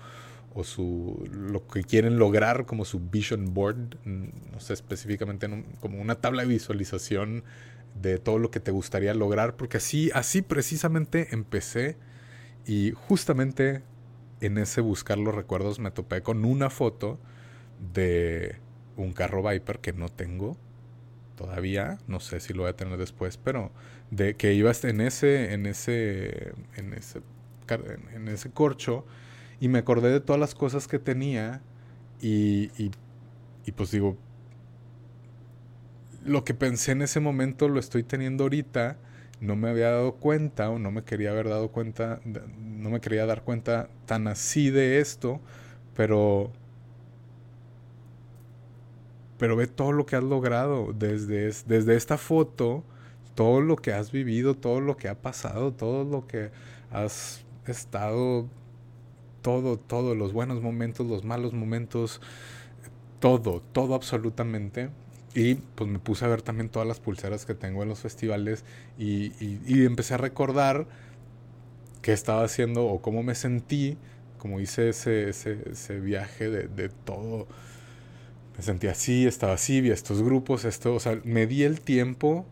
o 0.53 0.63
su 0.63 1.27
lo 1.31 1.67
que 1.67 1.83
quieren 1.83 2.17
lograr 2.17 2.65
como 2.65 2.85
su 2.85 2.99
vision 2.99 3.53
board, 3.53 3.97
mm, 4.05 4.51
no 4.53 4.59
sé 4.59 4.73
específicamente 4.73 5.47
como 5.79 6.01
una 6.01 6.15
tabla 6.15 6.43
de 6.43 6.49
visualización 6.49 7.43
de 8.01 8.17
todo 8.19 8.39
lo 8.39 8.51
que 8.51 8.59
te 8.59 8.71
gustaría 8.71 9.13
lograr, 9.13 9.55
porque 9.55 9.77
así 9.77 10.11
así 10.13 10.41
precisamente 10.41 11.29
empecé 11.31 11.97
y 12.65 12.91
justamente 12.91 13.83
en 14.41 14.57
ese 14.57 14.81
buscar 14.81 15.17
los 15.17 15.33
recuerdos 15.33 15.79
me 15.79 15.91
topé 15.91 16.21
con 16.21 16.45
una 16.45 16.69
foto 16.69 17.19
de 17.93 18.57
un 18.95 19.13
carro 19.13 19.47
Viper 19.47 19.79
que 19.79 19.93
no 19.93 20.09
tengo 20.09 20.57
todavía, 21.37 21.99
no 22.07 22.19
sé 22.19 22.41
si 22.41 22.53
lo 22.53 22.63
voy 22.63 22.71
a 22.71 22.75
tener 22.75 22.97
después, 22.97 23.37
pero 23.37 23.71
de 24.11 24.35
que 24.35 24.53
ibas 24.53 24.83
en 24.83 24.99
ese, 24.99 25.53
en 25.53 25.65
ese, 25.65 26.53
en 26.75 26.93
ese, 26.93 27.21
en 28.13 28.27
ese 28.27 28.51
corcho 28.51 29.05
y 29.61 29.69
me 29.69 29.79
acordé 29.79 30.09
de 30.09 30.19
todas 30.19 30.39
las 30.39 30.55
cosas 30.55 30.87
que 30.87 30.99
tenía 30.99 31.61
y, 32.21 32.71
y, 32.81 32.91
y 33.65 33.71
pues 33.71 33.91
digo, 33.91 34.17
lo 36.25 36.43
que 36.43 36.53
pensé 36.53 36.91
en 36.91 37.01
ese 37.01 37.19
momento 37.19 37.69
lo 37.69 37.79
estoy 37.79 38.03
teniendo 38.03 38.43
ahorita, 38.45 38.97
no 39.39 39.55
me 39.55 39.69
había 39.69 39.91
dado 39.91 40.15
cuenta 40.15 40.69
o 40.69 40.79
no 40.79 40.91
me 40.91 41.03
quería 41.03 41.31
haber 41.31 41.47
dado 41.47 41.69
cuenta, 41.69 42.19
no 42.57 42.89
me 42.89 42.99
quería 42.99 43.25
dar 43.25 43.43
cuenta 43.43 43.89
tan 44.05 44.27
así 44.27 44.71
de 44.71 44.99
esto, 44.99 45.39
pero 45.95 46.51
pero 49.37 49.55
ve 49.55 49.67
todo 49.67 49.91
lo 49.91 50.05
que 50.05 50.15
has 50.15 50.23
logrado 50.23 50.93
desde, 50.93 51.51
desde 51.65 51.95
esta 51.95 52.17
foto, 52.17 52.83
todo 53.35 53.61
lo 53.61 53.75
que 53.75 53.93
has 53.93 54.11
vivido, 54.11 54.55
todo 54.55 54.81
lo 54.81 54.97
que 54.97 55.09
ha 55.09 55.15
pasado, 55.15 55.73
todo 55.73 56.03
lo 56.03 56.25
que 56.25 56.49
has 56.91 57.45
estado, 57.67 58.47
todo, 59.41 59.77
todo, 59.77 60.15
los 60.15 60.33
buenos 60.33 60.61
momentos, 60.61 61.05
los 61.05 61.23
malos 61.23 61.53
momentos, 61.53 62.19
todo, 63.19 63.61
todo 63.73 63.93
absolutamente. 63.93 64.89
Y 65.35 65.55
pues 65.55 65.87
me 65.87 65.99
puse 65.99 66.25
a 66.25 66.29
ver 66.29 66.41
también 66.41 66.69
todas 66.69 66.87
las 66.87 66.99
pulseras 66.99 67.45
que 67.45 67.53
tengo 67.53 67.83
en 67.83 67.89
los 67.89 67.99
festivales 67.99 68.65
y, 68.97 69.33
y, 69.39 69.85
empecé 69.85 70.15
a 70.15 70.17
recordar 70.17 70.87
qué 72.01 72.11
estaba 72.11 72.43
haciendo 72.43 72.87
o 72.87 73.01
cómo 73.03 73.21
me 73.21 73.35
sentí, 73.35 73.97
como 74.39 74.59
hice 74.59 74.89
ese, 74.89 75.29
ese, 75.29 75.59
ese 75.69 75.99
viaje 75.99 76.49
de, 76.49 76.67
de 76.67 76.89
todo 76.89 77.45
me 78.57 78.63
sentía 78.63 78.91
así, 78.91 79.27
estaba 79.27 79.53
así, 79.53 79.81
vi 79.81 79.91
estos 79.91 80.23
grupos, 80.23 80.65
esto, 80.65 80.95
o 80.95 80.99
sea, 80.99 81.19
me 81.23 81.45
di 81.45 81.63
el 81.63 81.81
tiempo 81.81 82.45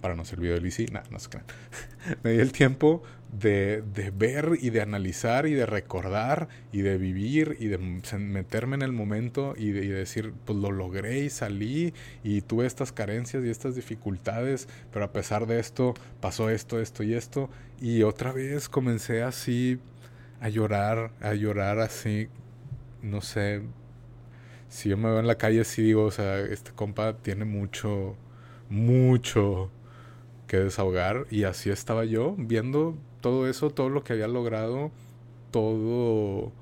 para 0.00 0.14
no 0.14 0.24
ser 0.24 0.38
video 0.40 0.54
del 0.54 0.66
IC, 0.66 0.92
nada, 0.92 1.06
no 1.10 1.18
se 1.18 1.30
crean. 1.30 1.46
me 2.22 2.30
di 2.32 2.38
el 2.38 2.52
tiempo 2.52 3.02
de, 3.32 3.82
de, 3.92 4.10
ver 4.10 4.50
y 4.60 4.70
de 4.70 4.80
analizar 4.80 5.46
y 5.46 5.54
de 5.54 5.66
recordar 5.66 6.48
y 6.70 6.82
de 6.82 6.96
vivir 6.96 7.56
y 7.58 7.66
de 7.66 7.78
meterme 7.78 8.76
en 8.76 8.82
el 8.82 8.92
momento 8.92 9.54
y 9.56 9.72
de, 9.72 9.88
decir, 9.88 10.32
pues 10.44 10.58
lo 10.58 10.70
logré 10.70 11.20
y 11.20 11.30
salí 11.30 11.92
y 12.22 12.42
tuve 12.42 12.66
estas 12.66 12.92
carencias 12.92 13.44
y 13.44 13.50
estas 13.50 13.74
dificultades, 13.74 14.68
pero 14.92 15.04
a 15.04 15.12
pesar 15.12 15.46
de 15.46 15.58
esto 15.58 15.94
pasó 16.20 16.50
esto, 16.50 16.80
esto 16.80 17.02
y 17.02 17.14
esto. 17.14 17.50
Y 17.80 18.02
otra 18.02 18.32
vez 18.32 18.68
comencé 18.68 19.22
así 19.22 19.80
a 20.40 20.48
llorar, 20.48 21.10
a 21.20 21.34
llorar 21.34 21.80
así, 21.80 22.28
no 23.02 23.22
sé, 23.22 23.62
si 24.68 24.88
yo 24.88 24.96
me 24.96 25.08
veo 25.08 25.20
en 25.20 25.26
la 25.26 25.36
calle 25.36 25.64
sí 25.64 25.82
digo, 25.82 26.04
o 26.04 26.10
sea, 26.10 26.38
este 26.40 26.72
compa 26.72 27.14
tiene 27.14 27.44
mucho, 27.44 28.16
mucho 28.68 29.70
que 30.46 30.58
desahogar 30.58 31.26
y 31.30 31.44
así 31.44 31.70
estaba 31.70 32.04
yo 32.04 32.34
viendo 32.38 32.96
todo 33.20 33.48
eso, 33.48 33.70
todo 33.70 33.88
lo 33.88 34.04
que 34.04 34.12
había 34.12 34.28
logrado, 34.28 34.90
todo 35.50 36.52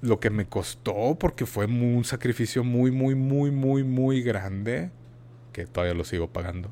lo 0.00 0.20
que 0.20 0.30
me 0.30 0.46
costó 0.46 1.16
porque 1.18 1.46
fue 1.46 1.66
un 1.66 2.04
sacrificio 2.04 2.64
muy, 2.64 2.90
muy, 2.90 3.14
muy, 3.14 3.50
muy, 3.50 3.84
muy 3.84 4.22
grande 4.22 4.90
que 5.52 5.66
todavía 5.66 5.94
lo 5.94 6.04
sigo 6.04 6.28
pagando. 6.28 6.70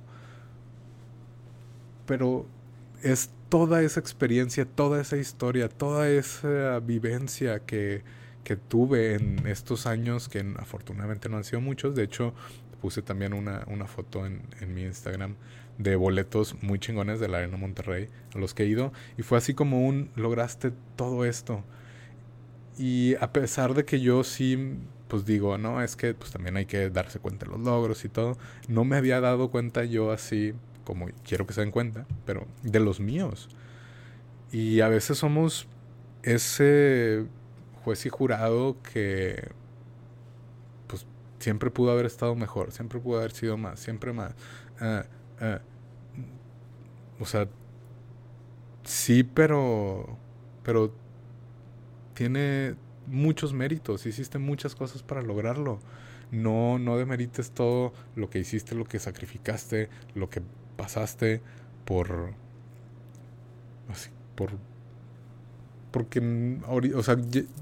Pero 2.06 2.46
es 3.02 3.30
toda 3.48 3.82
esa 3.82 4.00
experiencia, 4.00 4.64
toda 4.64 5.00
esa 5.00 5.16
historia, 5.16 5.68
toda 5.68 6.08
esa 6.08 6.80
vivencia 6.80 7.60
que, 7.60 8.02
que 8.44 8.56
tuve 8.56 9.14
en 9.14 9.46
estos 9.46 9.86
años, 9.86 10.28
que 10.28 10.44
afortunadamente 10.58 11.28
no 11.28 11.36
han 11.36 11.44
sido 11.44 11.60
muchos. 11.60 11.94
De 11.94 12.02
hecho, 12.02 12.34
puse 12.80 13.02
también 13.02 13.32
una, 13.32 13.64
una 13.68 13.86
foto 13.86 14.26
en, 14.26 14.42
en, 14.60 14.74
mi 14.74 14.82
Instagram 14.82 15.36
de 15.78 15.96
boletos 15.96 16.56
muy 16.62 16.78
chingones 16.78 17.20
de 17.20 17.28
la 17.28 17.38
Arena 17.38 17.56
Monterrey 17.56 18.08
a 18.34 18.38
los 18.38 18.54
que 18.54 18.64
he 18.64 18.66
ido. 18.66 18.92
Y 19.16 19.22
fue 19.22 19.38
así 19.38 19.54
como 19.54 19.86
un, 19.86 20.10
lograste 20.16 20.72
todo 20.96 21.24
esto. 21.24 21.64
Y 22.78 23.14
a 23.20 23.32
pesar 23.32 23.74
de 23.74 23.84
que 23.84 24.00
yo 24.00 24.24
sí, 24.24 24.78
pues 25.08 25.26
digo, 25.26 25.58
no, 25.58 25.82
es 25.82 25.96
que 25.96 26.14
pues 26.14 26.30
también 26.30 26.56
hay 26.56 26.66
que 26.66 26.88
darse 26.88 27.18
cuenta 27.18 27.44
de 27.44 27.52
los 27.52 27.60
logros 27.60 28.04
y 28.04 28.08
todo. 28.08 28.38
No 28.68 28.84
me 28.84 28.96
había 28.96 29.20
dado 29.20 29.50
cuenta 29.50 29.84
yo 29.84 30.12
así, 30.12 30.54
como 30.84 31.08
quiero 31.24 31.46
que 31.46 31.52
se 31.52 31.60
den 31.60 31.72
cuenta, 31.72 32.06
pero 32.24 32.46
de 32.62 32.80
los 32.80 33.00
míos. 33.00 33.48
Y 34.52 34.80
a 34.80 34.88
veces 34.88 35.18
somos 35.18 35.68
ese 36.22 37.26
juez 37.84 38.06
y 38.06 38.08
jurado 38.08 38.76
que 38.82 39.50
pues 40.86 41.06
siempre 41.38 41.70
pudo 41.70 41.92
haber 41.92 42.06
estado 42.06 42.34
mejor, 42.34 42.72
siempre 42.72 42.98
pudo 43.00 43.18
haber 43.18 43.32
sido 43.32 43.56
más, 43.56 43.80
siempre 43.80 44.12
más. 44.12 44.34
Uh, 44.80 45.44
uh, 45.44 45.58
o 47.20 47.26
sea, 47.26 47.48
sí, 48.84 49.22
pero 49.24 50.18
pero 50.62 50.92
tiene 52.14 52.76
muchos 53.06 53.52
méritos, 53.52 54.06
hiciste 54.06 54.38
muchas 54.38 54.74
cosas 54.74 55.02
para 55.02 55.22
lograrlo. 55.22 55.80
No, 56.30 56.78
no 56.78 56.96
demerites 56.96 57.50
todo 57.50 57.92
lo 58.14 58.30
que 58.30 58.38
hiciste, 58.38 58.74
lo 58.74 58.84
que 58.84 59.00
sacrificaste, 59.00 59.88
lo 60.14 60.30
que 60.30 60.42
pasaste 60.76 61.42
por, 61.84 62.34
así, 63.88 64.10
por 64.36 64.52
porque, 65.90 66.58
o 66.68 67.02
sea, 67.02 67.16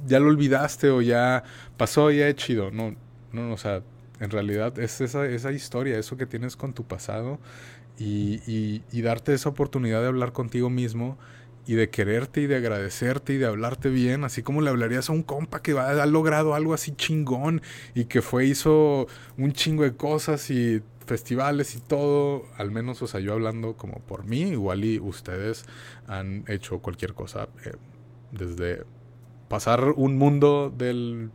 ya, 0.06 0.20
lo 0.20 0.28
olvidaste 0.28 0.90
o 0.90 1.02
ya 1.02 1.44
pasó, 1.76 2.10
ya 2.10 2.28
es 2.28 2.36
chido. 2.36 2.70
No, 2.70 2.94
no, 3.32 3.52
o 3.52 3.56
sea, 3.56 3.82
en 4.20 4.30
realidad 4.30 4.78
es 4.78 5.00
esa, 5.00 5.26
esa 5.26 5.52
historia, 5.52 5.98
eso 5.98 6.16
que 6.16 6.26
tienes 6.26 6.56
con 6.56 6.72
tu 6.72 6.84
pasado 6.84 7.38
y, 7.98 8.40
y, 8.46 8.82
y, 8.92 9.02
darte 9.02 9.34
esa 9.34 9.48
oportunidad 9.48 10.00
de 10.00 10.08
hablar 10.08 10.32
contigo 10.32 10.70
mismo 10.70 11.18
y 11.66 11.74
de 11.74 11.90
quererte 11.90 12.40
y 12.40 12.46
de 12.46 12.56
agradecerte 12.56 13.34
y 13.34 13.36
de 13.36 13.46
hablarte 13.46 13.90
bien, 13.90 14.24
así 14.24 14.42
como 14.42 14.62
le 14.62 14.70
hablarías 14.70 15.10
a 15.10 15.12
un 15.12 15.22
compa 15.22 15.60
que 15.60 15.72
ha, 15.72 16.02
ha 16.02 16.06
logrado 16.06 16.54
algo 16.54 16.74
así 16.74 16.92
chingón 16.92 17.60
y 17.94 18.06
que 18.06 18.22
fue, 18.22 18.46
hizo 18.46 19.06
un 19.36 19.52
chingo 19.52 19.82
de 19.82 19.94
cosas 19.94 20.50
y 20.50 20.82
festivales 21.08 21.74
y 21.74 21.80
todo, 21.80 22.44
al 22.56 22.70
menos, 22.70 23.02
o 23.02 23.06
sea, 23.08 23.18
yo 23.18 23.32
hablando 23.32 23.76
como 23.76 23.98
por 24.00 24.24
mí, 24.24 24.42
igual 24.42 24.84
y 24.84 25.00
ustedes 25.00 25.64
han 26.06 26.44
hecho 26.46 26.78
cualquier 26.78 27.14
cosa. 27.14 27.48
Eh, 27.64 27.72
desde 28.32 28.84
pasar 29.48 29.92
un 29.96 30.18
mundo 30.18 30.72
del 30.76 31.30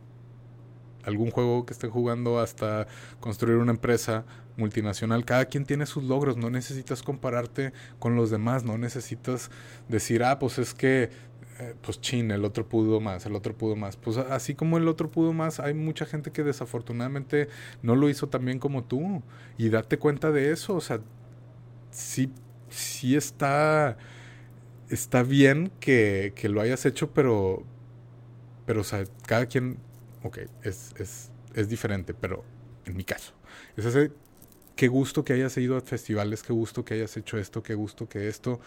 algún 1.04 1.30
juego 1.30 1.66
que 1.66 1.72
estén 1.72 1.90
jugando 1.90 2.40
hasta 2.40 2.86
construir 3.20 3.58
una 3.58 3.72
empresa 3.72 4.24
multinacional. 4.56 5.24
Cada 5.24 5.46
quien 5.46 5.64
tiene 5.64 5.86
sus 5.86 6.04
logros, 6.04 6.36
no 6.36 6.50
necesitas 6.50 7.02
compararte 7.02 7.72
con 7.98 8.16
los 8.16 8.30
demás, 8.30 8.64
no 8.64 8.78
necesitas 8.78 9.50
decir, 9.88 10.24
ah, 10.24 10.38
pues 10.38 10.58
es 10.58 10.74
que, 10.74 11.10
eh, 11.60 11.74
pues 11.82 12.00
chin, 12.00 12.30
el 12.30 12.44
otro 12.44 12.66
pudo 12.68 13.00
más, 13.00 13.26
el 13.26 13.34
otro 13.34 13.56
pudo 13.56 13.76
más. 13.76 13.96
Pues 13.96 14.16
así 14.16 14.54
como 14.54 14.78
el 14.78 14.88
otro 14.88 15.10
pudo 15.10 15.32
más, 15.32 15.60
hay 15.60 15.74
mucha 15.74 16.06
gente 16.06 16.30
que 16.30 16.42
desafortunadamente 16.42 17.48
no 17.82 17.96
lo 17.96 18.08
hizo 18.08 18.28
tan 18.28 18.44
bien 18.44 18.58
como 18.58 18.84
tú. 18.84 19.22
Y 19.58 19.68
date 19.68 19.98
cuenta 19.98 20.30
de 20.30 20.52
eso, 20.52 20.74
o 20.74 20.80
sea, 20.80 21.00
sí, 21.90 22.30
sí 22.70 23.16
está 23.16 23.96
está 24.94 25.22
bien 25.22 25.70
que, 25.80 26.32
que, 26.34 26.48
lo 26.48 26.60
hayas 26.60 26.86
hecho, 26.86 27.12
pero, 27.12 27.64
pero, 28.66 28.82
cada 29.26 29.46
quien, 29.46 29.78
ok, 30.22 30.38
es, 30.62 30.94
es, 30.98 31.30
es 31.54 31.68
diferente, 31.68 32.14
pero 32.14 32.44
en 32.84 32.96
mi 32.96 33.04
caso, 33.04 33.34
es 33.76 33.84
ese, 33.84 34.12
qué 34.76 34.88
gusto 34.88 35.24
que 35.24 35.32
hayas 35.34 35.56
ido 35.58 35.76
a 35.76 35.80
festivales, 35.80 36.42
qué 36.42 36.52
gusto 36.52 36.84
que 36.84 36.94
hayas 36.94 37.16
hecho 37.16 37.38
esto, 37.38 37.62
qué 37.62 37.74
gusto 37.74 38.08
que 38.08 38.28
esto, 38.28 38.60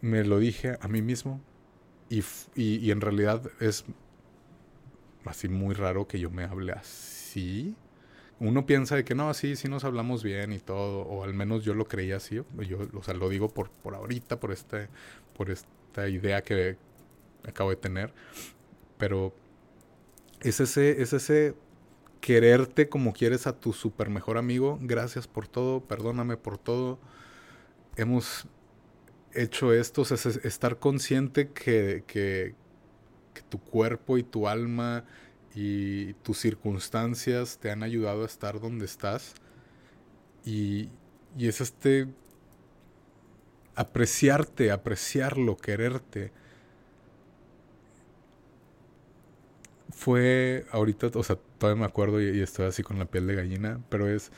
me 0.00 0.24
lo 0.24 0.38
dije 0.38 0.76
a 0.80 0.88
mí 0.88 1.02
mismo 1.02 1.40
y, 2.08 2.24
y 2.54 2.90
en 2.90 3.00
realidad 3.00 3.42
es 3.60 3.84
así 5.26 5.48
muy 5.48 5.74
raro 5.74 6.08
que 6.08 6.18
yo 6.18 6.30
me 6.30 6.44
hable 6.44 6.72
así 6.72 7.76
uno 8.40 8.64
piensa 8.64 8.96
de 8.96 9.04
que 9.04 9.14
no, 9.14 9.32
sí, 9.34 9.54
sí 9.54 9.68
nos 9.68 9.84
hablamos 9.84 10.22
bien 10.24 10.52
y 10.52 10.58
todo, 10.58 11.02
o 11.02 11.24
al 11.24 11.34
menos 11.34 11.62
yo 11.62 11.74
lo 11.74 11.84
creía 11.84 12.16
así, 12.16 12.36
yo, 12.36 12.78
o 12.94 13.02
sea, 13.02 13.14
lo 13.14 13.28
digo 13.28 13.48
por, 13.50 13.70
por 13.70 13.94
ahorita, 13.94 14.40
por, 14.40 14.50
este, 14.50 14.88
por 15.36 15.50
esta 15.50 16.08
idea 16.08 16.42
que 16.42 16.76
acabo 17.46 17.68
de 17.70 17.76
tener, 17.76 18.12
pero 18.96 19.34
es 20.40 20.58
ese, 20.60 21.02
es 21.02 21.12
ese 21.12 21.54
quererte 22.22 22.88
como 22.88 23.12
quieres 23.12 23.46
a 23.46 23.52
tu 23.60 23.74
super 23.74 24.08
mejor 24.08 24.38
amigo, 24.38 24.78
gracias 24.80 25.28
por 25.28 25.46
todo, 25.46 25.82
perdóname 25.82 26.38
por 26.38 26.56
todo, 26.56 26.98
hemos 27.96 28.46
hecho 29.34 29.74
esto, 29.74 30.02
es 30.02 30.26
estar 30.26 30.78
consciente 30.78 31.50
que, 31.50 32.04
que, 32.06 32.54
que 33.34 33.42
tu 33.42 33.58
cuerpo 33.58 34.16
y 34.16 34.22
tu 34.22 34.48
alma 34.48 35.04
y 35.54 36.14
tus 36.14 36.38
circunstancias 36.38 37.58
te 37.58 37.70
han 37.70 37.82
ayudado 37.82 38.22
a 38.22 38.26
estar 38.26 38.60
donde 38.60 38.84
estás. 38.84 39.34
Y, 40.44 40.88
y 41.36 41.48
es 41.48 41.60
este 41.60 42.08
apreciarte, 43.74 44.70
apreciarlo, 44.70 45.56
quererte. 45.56 46.32
Fue 49.90 50.66
ahorita, 50.70 51.10
o 51.14 51.22
sea, 51.22 51.36
todavía 51.58 51.80
me 51.80 51.86
acuerdo 51.86 52.20
y, 52.22 52.38
y 52.38 52.40
estoy 52.40 52.66
así 52.66 52.82
con 52.82 52.98
la 52.98 53.06
piel 53.06 53.26
de 53.26 53.34
gallina, 53.34 53.80
pero 53.88 54.08
es... 54.08 54.30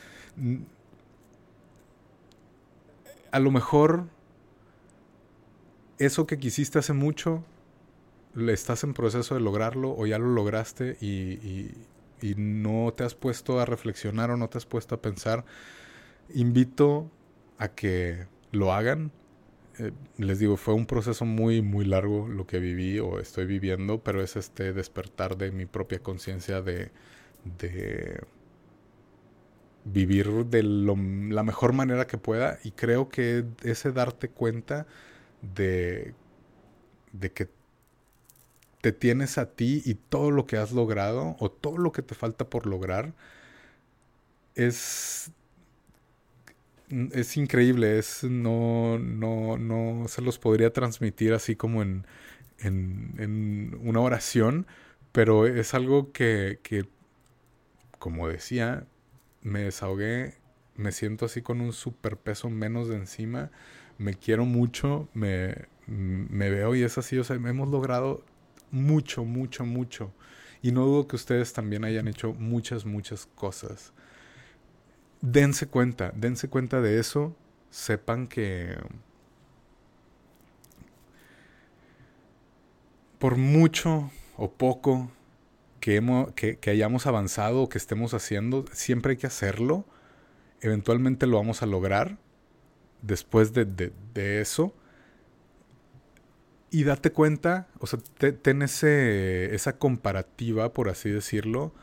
A 3.30 3.38
lo 3.38 3.50
mejor 3.50 4.08
eso 5.98 6.26
que 6.26 6.38
quisiste 6.38 6.78
hace 6.78 6.92
mucho 6.92 7.44
estás 8.48 8.84
en 8.84 8.94
proceso 8.94 9.34
de 9.34 9.40
lograrlo 9.40 9.94
o 9.96 10.06
ya 10.06 10.18
lo 10.18 10.28
lograste 10.28 10.96
y, 11.00 11.74
y, 12.22 12.34
no 12.36 12.92
te 12.96 13.02
has 13.02 13.16
puesto 13.16 13.58
a 13.58 13.64
reflexionar 13.64 14.30
o 14.30 14.36
no 14.36 14.48
te 14.48 14.56
has 14.56 14.64
puesto 14.64 14.94
a 14.94 15.02
pensar, 15.02 15.44
invito 16.32 17.10
a 17.58 17.68
que 17.68 18.26
lo 18.52 18.72
hagan. 18.72 19.10
Eh, 19.78 19.90
les 20.18 20.38
digo, 20.38 20.56
fue 20.56 20.74
un 20.74 20.86
proceso 20.86 21.24
muy, 21.24 21.62
muy 21.62 21.84
largo 21.84 22.28
lo 22.28 22.46
que 22.46 22.60
viví 22.60 23.00
o 23.00 23.18
estoy 23.18 23.46
viviendo, 23.46 24.02
pero 24.04 24.22
es 24.22 24.36
este 24.36 24.72
despertar 24.72 25.36
de 25.36 25.50
mi 25.50 25.66
propia 25.66 25.98
conciencia 26.00 26.62
de, 26.62 26.92
de 27.58 28.20
vivir 29.84 30.46
de 30.46 30.62
la 30.62 31.42
mejor 31.42 31.72
manera 31.72 32.06
que 32.06 32.18
pueda 32.18 32.58
y 32.62 32.70
creo 32.72 33.08
que 33.08 33.44
ese 33.64 33.92
darte 33.92 34.28
cuenta 34.28 34.86
de, 35.40 36.14
de 37.12 37.32
que 37.32 37.48
te 38.82 38.92
tienes 38.92 39.38
a 39.38 39.52
ti 39.56 39.82
y 39.86 39.94
todo 39.96 40.32
lo 40.32 40.46
que 40.46 40.58
has 40.58 40.72
logrado 40.72 41.36
o 41.40 41.50
todo 41.50 41.78
lo 41.78 41.92
que 41.92 42.02
te 42.02 42.16
falta 42.16 42.50
por 42.50 42.66
lograr 42.66 43.14
es 44.54 45.32
es 47.12 47.36
increíble, 47.36 47.98
es 47.98 48.24
no 48.24 48.98
no 48.98 49.56
no 49.58 50.08
se 50.08 50.20
los 50.22 50.38
podría 50.38 50.72
transmitir 50.72 51.32
así 51.32 51.56
como 51.56 51.82
en 51.82 52.06
en, 52.58 53.14
en 53.18 53.78
una 53.82 54.00
oración, 54.00 54.66
pero 55.12 55.46
es 55.46 55.74
algo 55.74 56.12
que, 56.12 56.60
que 56.62 56.86
como 57.98 58.28
decía, 58.28 58.86
me 59.42 59.60
desahogué 59.64 60.34
me 60.76 60.92
siento 60.92 61.26
así 61.26 61.42
con 61.42 61.60
un 61.60 61.72
superpeso 61.72 62.48
menos 62.50 62.88
de 62.88 62.96
encima, 62.96 63.50
me 63.98 64.14
quiero 64.14 64.46
mucho, 64.46 65.08
me, 65.14 65.54
me 65.86 66.50
veo 66.50 66.74
y 66.74 66.82
es 66.82 66.98
así, 66.98 67.18
o 67.18 67.24
sea, 67.24 67.36
hemos 67.36 67.68
logrado 67.68 68.24
mucho, 68.72 69.24
mucho, 69.24 69.64
mucho. 69.64 70.12
Y 70.62 70.72
no 70.72 70.84
dudo 70.84 71.06
que 71.06 71.16
ustedes 71.16 71.52
también 71.52 71.84
hayan 71.84 72.08
hecho 72.08 72.32
muchas, 72.32 72.84
muchas 72.84 73.26
cosas. 73.26 73.92
Dense 75.20 75.68
cuenta, 75.68 76.12
dense 76.16 76.48
cuenta 76.48 76.80
de 76.80 76.98
eso, 76.98 77.36
sepan 77.70 78.26
que 78.26 78.76
por 83.22 83.36
mucho 83.36 84.10
o 84.36 84.50
poco 84.50 85.08
que, 85.78 85.94
hemos, 85.94 86.32
que, 86.32 86.58
hayamos 86.66 87.06
avanzado 87.06 87.62
o 87.62 87.68
que 87.68 87.78
estemos 87.78 88.14
haciendo, 88.14 88.64
siempre 88.72 89.12
hay 89.12 89.16
que 89.16 89.28
hacerlo. 89.28 89.84
Eventualmente 90.60 91.28
lo 91.28 91.36
vamos 91.36 91.62
a 91.62 91.66
lograr 91.66 92.18
después 93.00 93.52
de, 93.52 93.64
de, 93.64 94.40
eso. 94.40 94.74
Y 96.74 96.84
date 96.84 97.12
cuenta, 97.12 97.68
o 97.80 97.86
sea, 97.86 97.98
ten 98.00 98.62
ese, 98.62 99.54
esa 99.54 99.76
comparativa, 99.76 100.72
por 100.72 100.88
así 100.88 101.10
decirlo, 101.10 101.74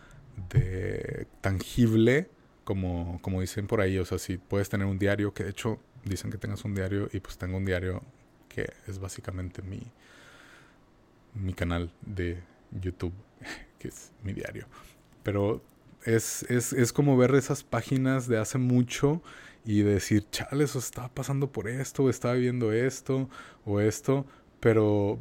de 0.50 1.28
tangible, 1.42 2.28
como, 2.64 3.20
como 3.22 3.40
dicen 3.40 3.68
por 3.68 3.82
ahí. 3.82 4.00
O 4.00 4.06
sea, 4.06 4.18
si 4.18 4.38
puedes 4.38 4.68
tener 4.68 4.88
un 4.88 4.98
diario, 4.98 5.32
que 5.32 5.44
de 5.44 5.52
hecho 5.52 5.80
dicen 6.06 6.32
que 6.32 6.40
tengas 6.40 6.66
un 6.66 6.74
diario, 6.74 7.08
y 7.14 7.20
pues 7.20 7.38
tengo 7.38 7.58
un 7.58 7.66
diario 7.66 8.02
que 8.48 8.68
es 8.88 8.98
básicamente 8.98 9.62
mi, 9.62 9.80
mi 11.36 11.54
canal 11.54 11.94
de 12.02 12.42
YouTube, 12.72 13.14
que 13.78 13.90
es 13.90 14.12
mi 14.24 14.34
diario. 14.34 14.66
Pero 15.22 15.62
es, 16.04 16.42
es, 16.50 16.74
es 16.74 16.92
como 16.94 17.16
ver 17.16 17.36
esas 17.36 17.64
páginas 17.64 18.28
de 18.28 18.40
hace 18.40 18.58
mucho 18.58 19.22
y 19.66 19.84
decir, 19.84 20.26
chales, 20.32 20.76
o 20.76 20.80
estaba 20.80 21.10
pasando 21.10 21.52
por 21.52 21.68
esto, 21.68 22.06
o 22.06 22.10
estaba 22.10 22.34
viendo 22.34 22.72
esto, 22.72 23.30
o 23.66 23.80
esto, 23.80 24.26
pero, 24.60 25.20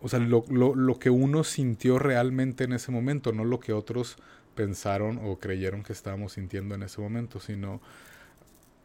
o 0.00 0.08
sea, 0.08 0.18
lo, 0.18 0.44
lo, 0.48 0.74
lo, 0.74 0.98
que 0.98 1.10
uno 1.10 1.44
sintió 1.44 1.98
realmente 1.98 2.64
en 2.64 2.72
ese 2.72 2.92
momento, 2.92 3.32
no 3.32 3.44
lo 3.44 3.60
que 3.60 3.72
otros 3.72 4.16
pensaron 4.54 5.20
o 5.22 5.38
creyeron 5.38 5.82
que 5.82 5.92
estábamos 5.92 6.32
sintiendo 6.34 6.74
en 6.74 6.82
ese 6.82 7.00
momento, 7.00 7.40
sino, 7.40 7.80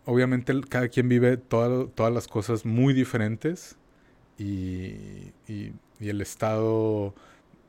obviamente, 0.06 0.54
cada 0.70 0.88
quien 0.90 1.10
vive 1.10 1.38
todas 1.38 2.14
las 2.14 2.28
cosas 2.28 2.66
muy 2.66 2.94
diferentes 2.94 3.78
y, 4.38 5.34
y, 5.48 5.74
el 6.00 6.22
estado 6.22 7.16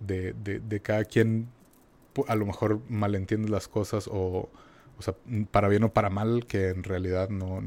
de, 0.00 0.34
de, 0.34 0.80
cada 0.80 1.04
quien 1.04 1.48
a 2.26 2.34
lo 2.34 2.46
mejor 2.46 2.80
malentiende 2.88 3.48
las 3.48 3.68
cosas 3.68 4.08
o, 4.08 4.50
o 4.98 5.02
sea, 5.02 5.14
para 5.50 5.68
bien 5.68 5.84
o 5.84 5.92
para 5.92 6.10
mal, 6.10 6.46
que 6.46 6.68
en 6.68 6.82
realidad 6.82 7.30
no... 7.30 7.62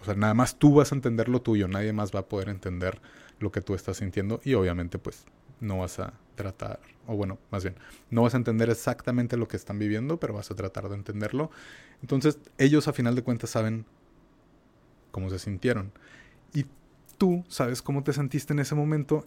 O 0.00 0.04
sea, 0.04 0.14
nada 0.14 0.34
más 0.34 0.58
tú 0.58 0.74
vas 0.74 0.92
a 0.92 0.94
entender 0.94 1.28
lo 1.28 1.42
tuyo, 1.42 1.68
nadie 1.68 1.92
más 1.92 2.14
va 2.14 2.20
a 2.20 2.28
poder 2.28 2.48
entender 2.48 3.00
lo 3.38 3.52
que 3.52 3.60
tú 3.60 3.74
estás 3.74 3.98
sintiendo 3.98 4.40
y 4.44 4.54
obviamente 4.54 4.98
pues 4.98 5.24
no 5.60 5.78
vas 5.78 5.98
a 5.98 6.14
tratar, 6.34 6.80
o 7.06 7.16
bueno, 7.16 7.38
más 7.50 7.64
bien, 7.64 7.76
no 8.10 8.22
vas 8.22 8.34
a 8.34 8.36
entender 8.36 8.68
exactamente 8.68 9.36
lo 9.36 9.48
que 9.48 9.56
están 9.56 9.78
viviendo, 9.78 10.18
pero 10.18 10.34
vas 10.34 10.50
a 10.50 10.54
tratar 10.54 10.88
de 10.88 10.96
entenderlo. 10.96 11.50
Entonces 12.02 12.38
ellos 12.58 12.88
a 12.88 12.92
final 12.92 13.14
de 13.14 13.22
cuentas 13.22 13.50
saben 13.50 13.86
cómo 15.10 15.30
se 15.30 15.38
sintieron. 15.38 15.92
Y 16.52 16.66
tú 17.16 17.44
sabes 17.48 17.80
cómo 17.80 18.04
te 18.04 18.12
sentiste 18.12 18.52
en 18.52 18.58
ese 18.58 18.74
momento. 18.74 19.24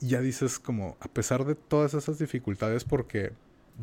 Y 0.00 0.10
ya 0.10 0.20
dices 0.20 0.58
como, 0.60 0.96
a 1.00 1.08
pesar 1.08 1.44
de 1.44 1.56
todas 1.56 1.94
esas 1.94 2.18
dificultades, 2.18 2.84
porque 2.84 3.32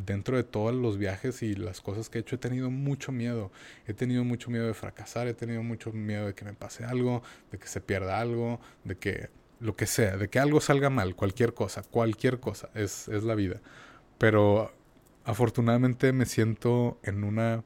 dentro 0.05 0.37
de 0.37 0.43
todos 0.43 0.73
los 0.73 0.97
viajes 0.97 1.41
y 1.41 1.55
las 1.55 1.81
cosas 1.81 2.09
que 2.09 2.19
he 2.19 2.21
hecho 2.21 2.35
he 2.35 2.39
tenido 2.39 2.69
mucho 2.69 3.11
miedo. 3.11 3.51
He 3.85 3.93
tenido 3.93 4.23
mucho 4.23 4.49
miedo 4.49 4.67
de 4.67 4.73
fracasar, 4.73 5.27
he 5.27 5.33
tenido 5.33 5.63
mucho 5.63 5.91
miedo 5.91 6.27
de 6.27 6.33
que 6.33 6.45
me 6.45 6.53
pase 6.53 6.83
algo, 6.85 7.23
de 7.51 7.57
que 7.57 7.67
se 7.67 7.81
pierda 7.81 8.19
algo, 8.19 8.59
de 8.83 8.97
que 8.97 9.29
lo 9.59 9.75
que 9.75 9.87
sea, 9.87 10.17
de 10.17 10.29
que 10.29 10.39
algo 10.39 10.61
salga 10.61 10.89
mal, 10.89 11.15
cualquier 11.15 11.53
cosa, 11.53 11.81
cualquier 11.83 12.39
cosa, 12.39 12.69
es, 12.75 13.07
es 13.07 13.23
la 13.23 13.35
vida. 13.35 13.59
Pero 14.17 14.71
afortunadamente 15.23 16.13
me 16.13 16.25
siento 16.25 16.99
en 17.03 17.23
una 17.23 17.63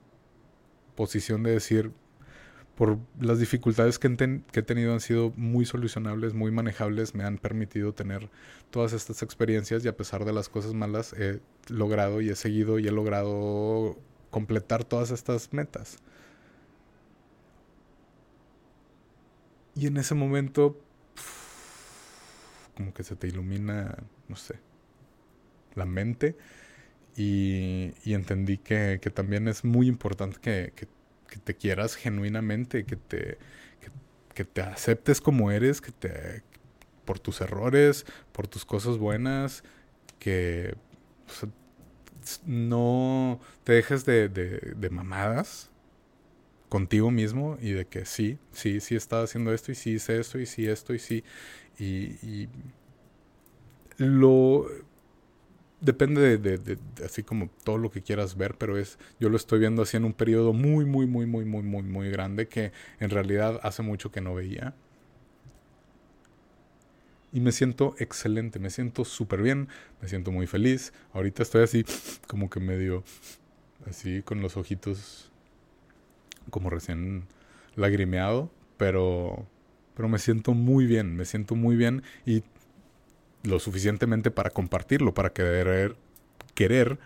posición 0.95 1.43
de 1.43 1.51
decir, 1.51 1.91
por 2.81 2.97
las 3.19 3.37
dificultades 3.37 3.99
que, 3.99 4.07
he 4.07 4.61
tenido 4.63 4.91
han 4.91 5.01
sido 5.01 5.31
muy 5.35 5.65
solucionables, 5.65 6.33
muy 6.33 6.49
manejables, 6.49 7.13
me 7.13 7.23
han 7.23 7.37
permitido 7.37 7.93
tener 7.93 8.27
todas 8.71 8.93
estas 8.93 9.21
experiencias 9.21 9.85
y 9.85 9.87
a 9.87 9.95
pesar 9.95 10.25
de 10.25 10.33
las 10.33 10.49
cosas 10.49 10.73
malas 10.73 11.13
he 11.13 11.41
logrado 11.67 12.21
y 12.21 12.31
he 12.31 12.35
seguido 12.35 12.79
y 12.79 12.87
he 12.87 12.91
logrado 12.91 13.99
completar 14.31 14.83
todas 14.83 15.11
estas 15.11 15.53
metas. 15.53 15.97
Y 19.75 19.85
en 19.85 19.97
ese 19.97 20.15
momento, 20.15 20.75
como 22.75 22.95
que 22.95 23.03
se 23.03 23.15
te 23.15 23.27
ilumina, 23.27 23.95
no 24.27 24.35
sé, 24.35 24.55
la 25.75 25.85
mente 25.85 26.35
y, 27.15 27.93
entendí 28.05 28.57
que, 28.57 28.97
también 29.13 29.47
es 29.47 29.63
muy 29.63 29.87
importante 29.87 30.39
que, 30.39 30.87
que 31.31 31.39
te 31.39 31.55
quieras 31.55 31.95
genuinamente, 31.95 32.83
que 32.85 32.97
te, 32.97 33.37
que, 34.35 34.43
te 34.43 34.61
aceptes 34.61 35.21
como 35.21 35.49
eres, 35.49 35.79
que 35.79 35.91
te 35.91 36.43
por 37.05 37.19
tus 37.19 37.39
errores, 37.41 38.05
por 38.33 38.47
tus 38.47 38.65
cosas 38.65 38.97
buenas, 38.97 39.63
que 40.19 40.75
no 42.45 43.39
te 43.63 43.73
dejes 43.73 44.03
de, 44.05 44.27
de, 44.29 44.89
mamadas 44.89 45.69
contigo 46.69 47.11
mismo 47.11 47.57
y 47.61 47.71
de 47.71 47.85
que 47.85 48.05
sí, 48.05 48.37
sí, 48.51 48.81
sí 48.81 48.95
estaba 48.95 49.23
haciendo 49.23 49.53
esto 49.53 49.71
y 49.71 49.75
sí 49.75 49.91
hice 49.91 50.19
esto 50.19 50.37
y 50.37 50.45
sí 50.45 50.67
esto 50.67 50.93
y 50.93 50.99
sí. 50.99 51.23
Y 51.79 52.49
lo 53.97 54.67
depende 55.81 56.37
de, 56.37 56.77
así 57.03 57.23
como 57.23 57.49
todo 57.63 57.77
lo 57.77 57.91
que 57.91 58.01
quieras 58.01 58.37
ver, 58.37 58.55
pero 58.57 58.77
es 58.77 58.97
yo 59.19 59.29
lo 59.29 59.35
estoy 59.37 59.59
viendo 59.59 59.81
así 59.81 59.97
en 59.97 60.05
un 60.05 60.13
periodo 60.13 60.53
muy 60.53 60.85
muy 60.85 61.07
muy 61.07 61.25
muy 61.25 61.43
muy 61.43 61.63
muy 61.63 61.83
muy 61.83 62.09
grande 62.09 62.47
que 62.47 62.71
en 62.99 63.09
realidad 63.09 63.59
hace 63.63 63.81
mucho 63.81 64.11
que 64.11 64.21
no 64.21 64.35
veía. 64.35 64.73
Y 67.33 67.39
me 67.39 67.51
siento 67.51 67.95
excelente, 67.97 68.59
me 68.59 68.69
siento 68.69 69.05
súper 69.05 69.41
bien, 69.41 69.69
me 70.01 70.09
siento 70.09 70.31
muy 70.31 70.47
feliz. 70.47 70.91
Ahorita 71.13 71.43
estoy 71.43 71.63
así 71.63 71.85
como 72.27 72.49
que 72.49 72.59
medio 72.59 73.03
así 73.87 74.21
con 74.21 74.41
los 74.41 74.57
ojitos 74.57 75.31
como 76.49 76.69
recién 76.69 77.25
lagrimeado, 77.75 78.51
pero 78.77 79.47
pero 79.95 80.07
me 80.09 80.19
siento 80.19 80.53
muy 80.53 80.85
bien, 80.85 81.15
me 81.15 81.25
siento 81.25 81.55
muy 81.55 81.75
bien 81.75 82.03
y 82.25 82.43
lo 83.43 83.59
suficientemente 83.59 84.31
para 84.31 84.49
compartirlo, 84.49 85.13
para 85.13 85.31
querer, 85.33 85.95
querer 86.53 86.99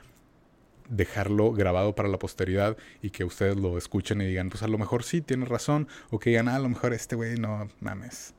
dejarlo 0.89 1.51
grabado 1.51 1.95
para 1.95 2.09
la 2.09 2.19
posteridad 2.19 2.77
y 3.01 3.09
que 3.09 3.23
ustedes 3.23 3.55
lo 3.57 3.77
escuchen 3.77 4.21
y 4.21 4.25
digan, 4.25 4.49
pues 4.49 4.63
a 4.63 4.67
lo 4.67 4.77
mejor 4.77 5.03
sí, 5.03 5.21
tiene 5.21 5.45
razón, 5.45 5.87
o 6.09 6.19
que 6.19 6.31
digan, 6.31 6.47
ah, 6.47 6.55
a 6.55 6.59
lo 6.59 6.69
mejor 6.69 6.93
este 6.93 7.15
güey 7.15 7.35
no 7.37 7.67
mames, 7.79 8.33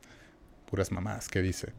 puras 0.69 0.91
mamás, 0.91 1.27
¿qué 1.27 1.41
dice? 1.41 1.73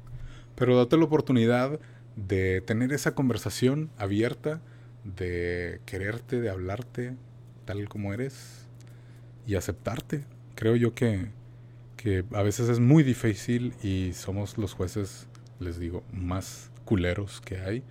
Pero 0.55 0.77
date 0.77 0.97
la 0.97 1.05
oportunidad 1.05 1.79
de 2.17 2.61
tener 2.63 2.93
esa 2.93 3.15
conversación 3.15 3.91
abierta, 3.97 4.61
de 5.05 5.81
quererte, 5.87 6.41
de 6.41 6.51
hablarte 6.51 7.15
tal 7.65 7.89
como 7.89 8.13
eres 8.13 8.67
y 9.47 9.55
aceptarte. 9.55 10.25
Creo 10.55 10.75
yo 10.75 10.95
que, 10.95 11.29
que 11.97 12.25
a 12.33 12.43
veces 12.43 12.69
es 12.69 12.81
muy 12.81 13.03
difícil 13.05 13.75
y 13.83 14.13
somos 14.15 14.59
los 14.59 14.75
jueces 14.75 15.29
les 15.61 15.79
digo, 15.79 16.05
más 16.13 16.71
culeros 16.85 17.41
que 17.41 17.59
hay 17.61 17.83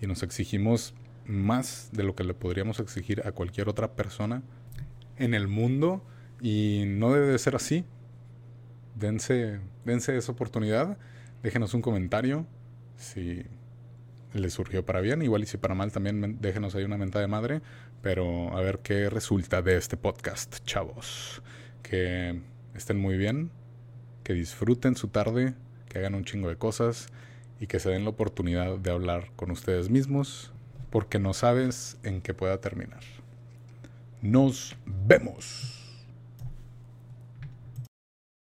y 0.00 0.06
nos 0.06 0.22
exigimos 0.22 0.94
más 1.26 1.88
de 1.92 2.02
lo 2.02 2.14
que 2.14 2.24
le 2.24 2.34
podríamos 2.34 2.80
exigir 2.80 3.26
a 3.26 3.32
cualquier 3.32 3.68
otra 3.68 3.92
persona 3.92 4.42
en 5.16 5.34
el 5.34 5.48
mundo 5.48 6.04
y 6.40 6.84
no 6.86 7.12
debe 7.12 7.26
de 7.28 7.38
ser 7.38 7.56
así. 7.56 7.84
Dense, 8.94 9.60
dense 9.84 10.16
esa 10.16 10.32
oportunidad, 10.32 10.98
déjenos 11.42 11.74
un 11.74 11.82
comentario 11.82 12.46
si 12.96 13.44
les 14.32 14.52
surgió 14.52 14.84
para 14.84 15.00
bien, 15.00 15.22
igual 15.22 15.42
y 15.42 15.46
si 15.46 15.56
para 15.56 15.74
mal 15.74 15.92
también 15.92 16.38
déjenos 16.40 16.74
ahí 16.74 16.84
una 16.84 16.98
mentada 16.98 17.22
de 17.22 17.28
madre, 17.28 17.62
pero 18.02 18.56
a 18.56 18.60
ver 18.60 18.80
qué 18.80 19.08
resulta 19.08 19.62
de 19.62 19.76
este 19.76 19.96
podcast, 19.96 20.64
chavos. 20.64 21.42
Que 21.82 22.40
estén 22.74 22.98
muy 22.98 23.16
bien, 23.16 23.50
que 24.24 24.32
disfruten 24.32 24.96
su 24.96 25.08
tarde, 25.08 25.54
que 25.94 26.00
hagan 26.00 26.16
un 26.16 26.24
chingo 26.24 26.48
de 26.48 26.56
cosas 26.56 27.06
y 27.60 27.68
que 27.68 27.78
se 27.78 27.88
den 27.88 28.02
la 28.02 28.10
oportunidad 28.10 28.78
de 28.78 28.90
hablar 28.90 29.30
con 29.36 29.52
ustedes 29.52 29.90
mismos 29.90 30.50
porque 30.90 31.20
no 31.20 31.32
sabes 31.34 31.98
en 32.02 32.20
qué 32.20 32.34
pueda 32.34 32.60
terminar. 32.60 33.04
Nos 34.20 34.76
vemos. 34.84 35.83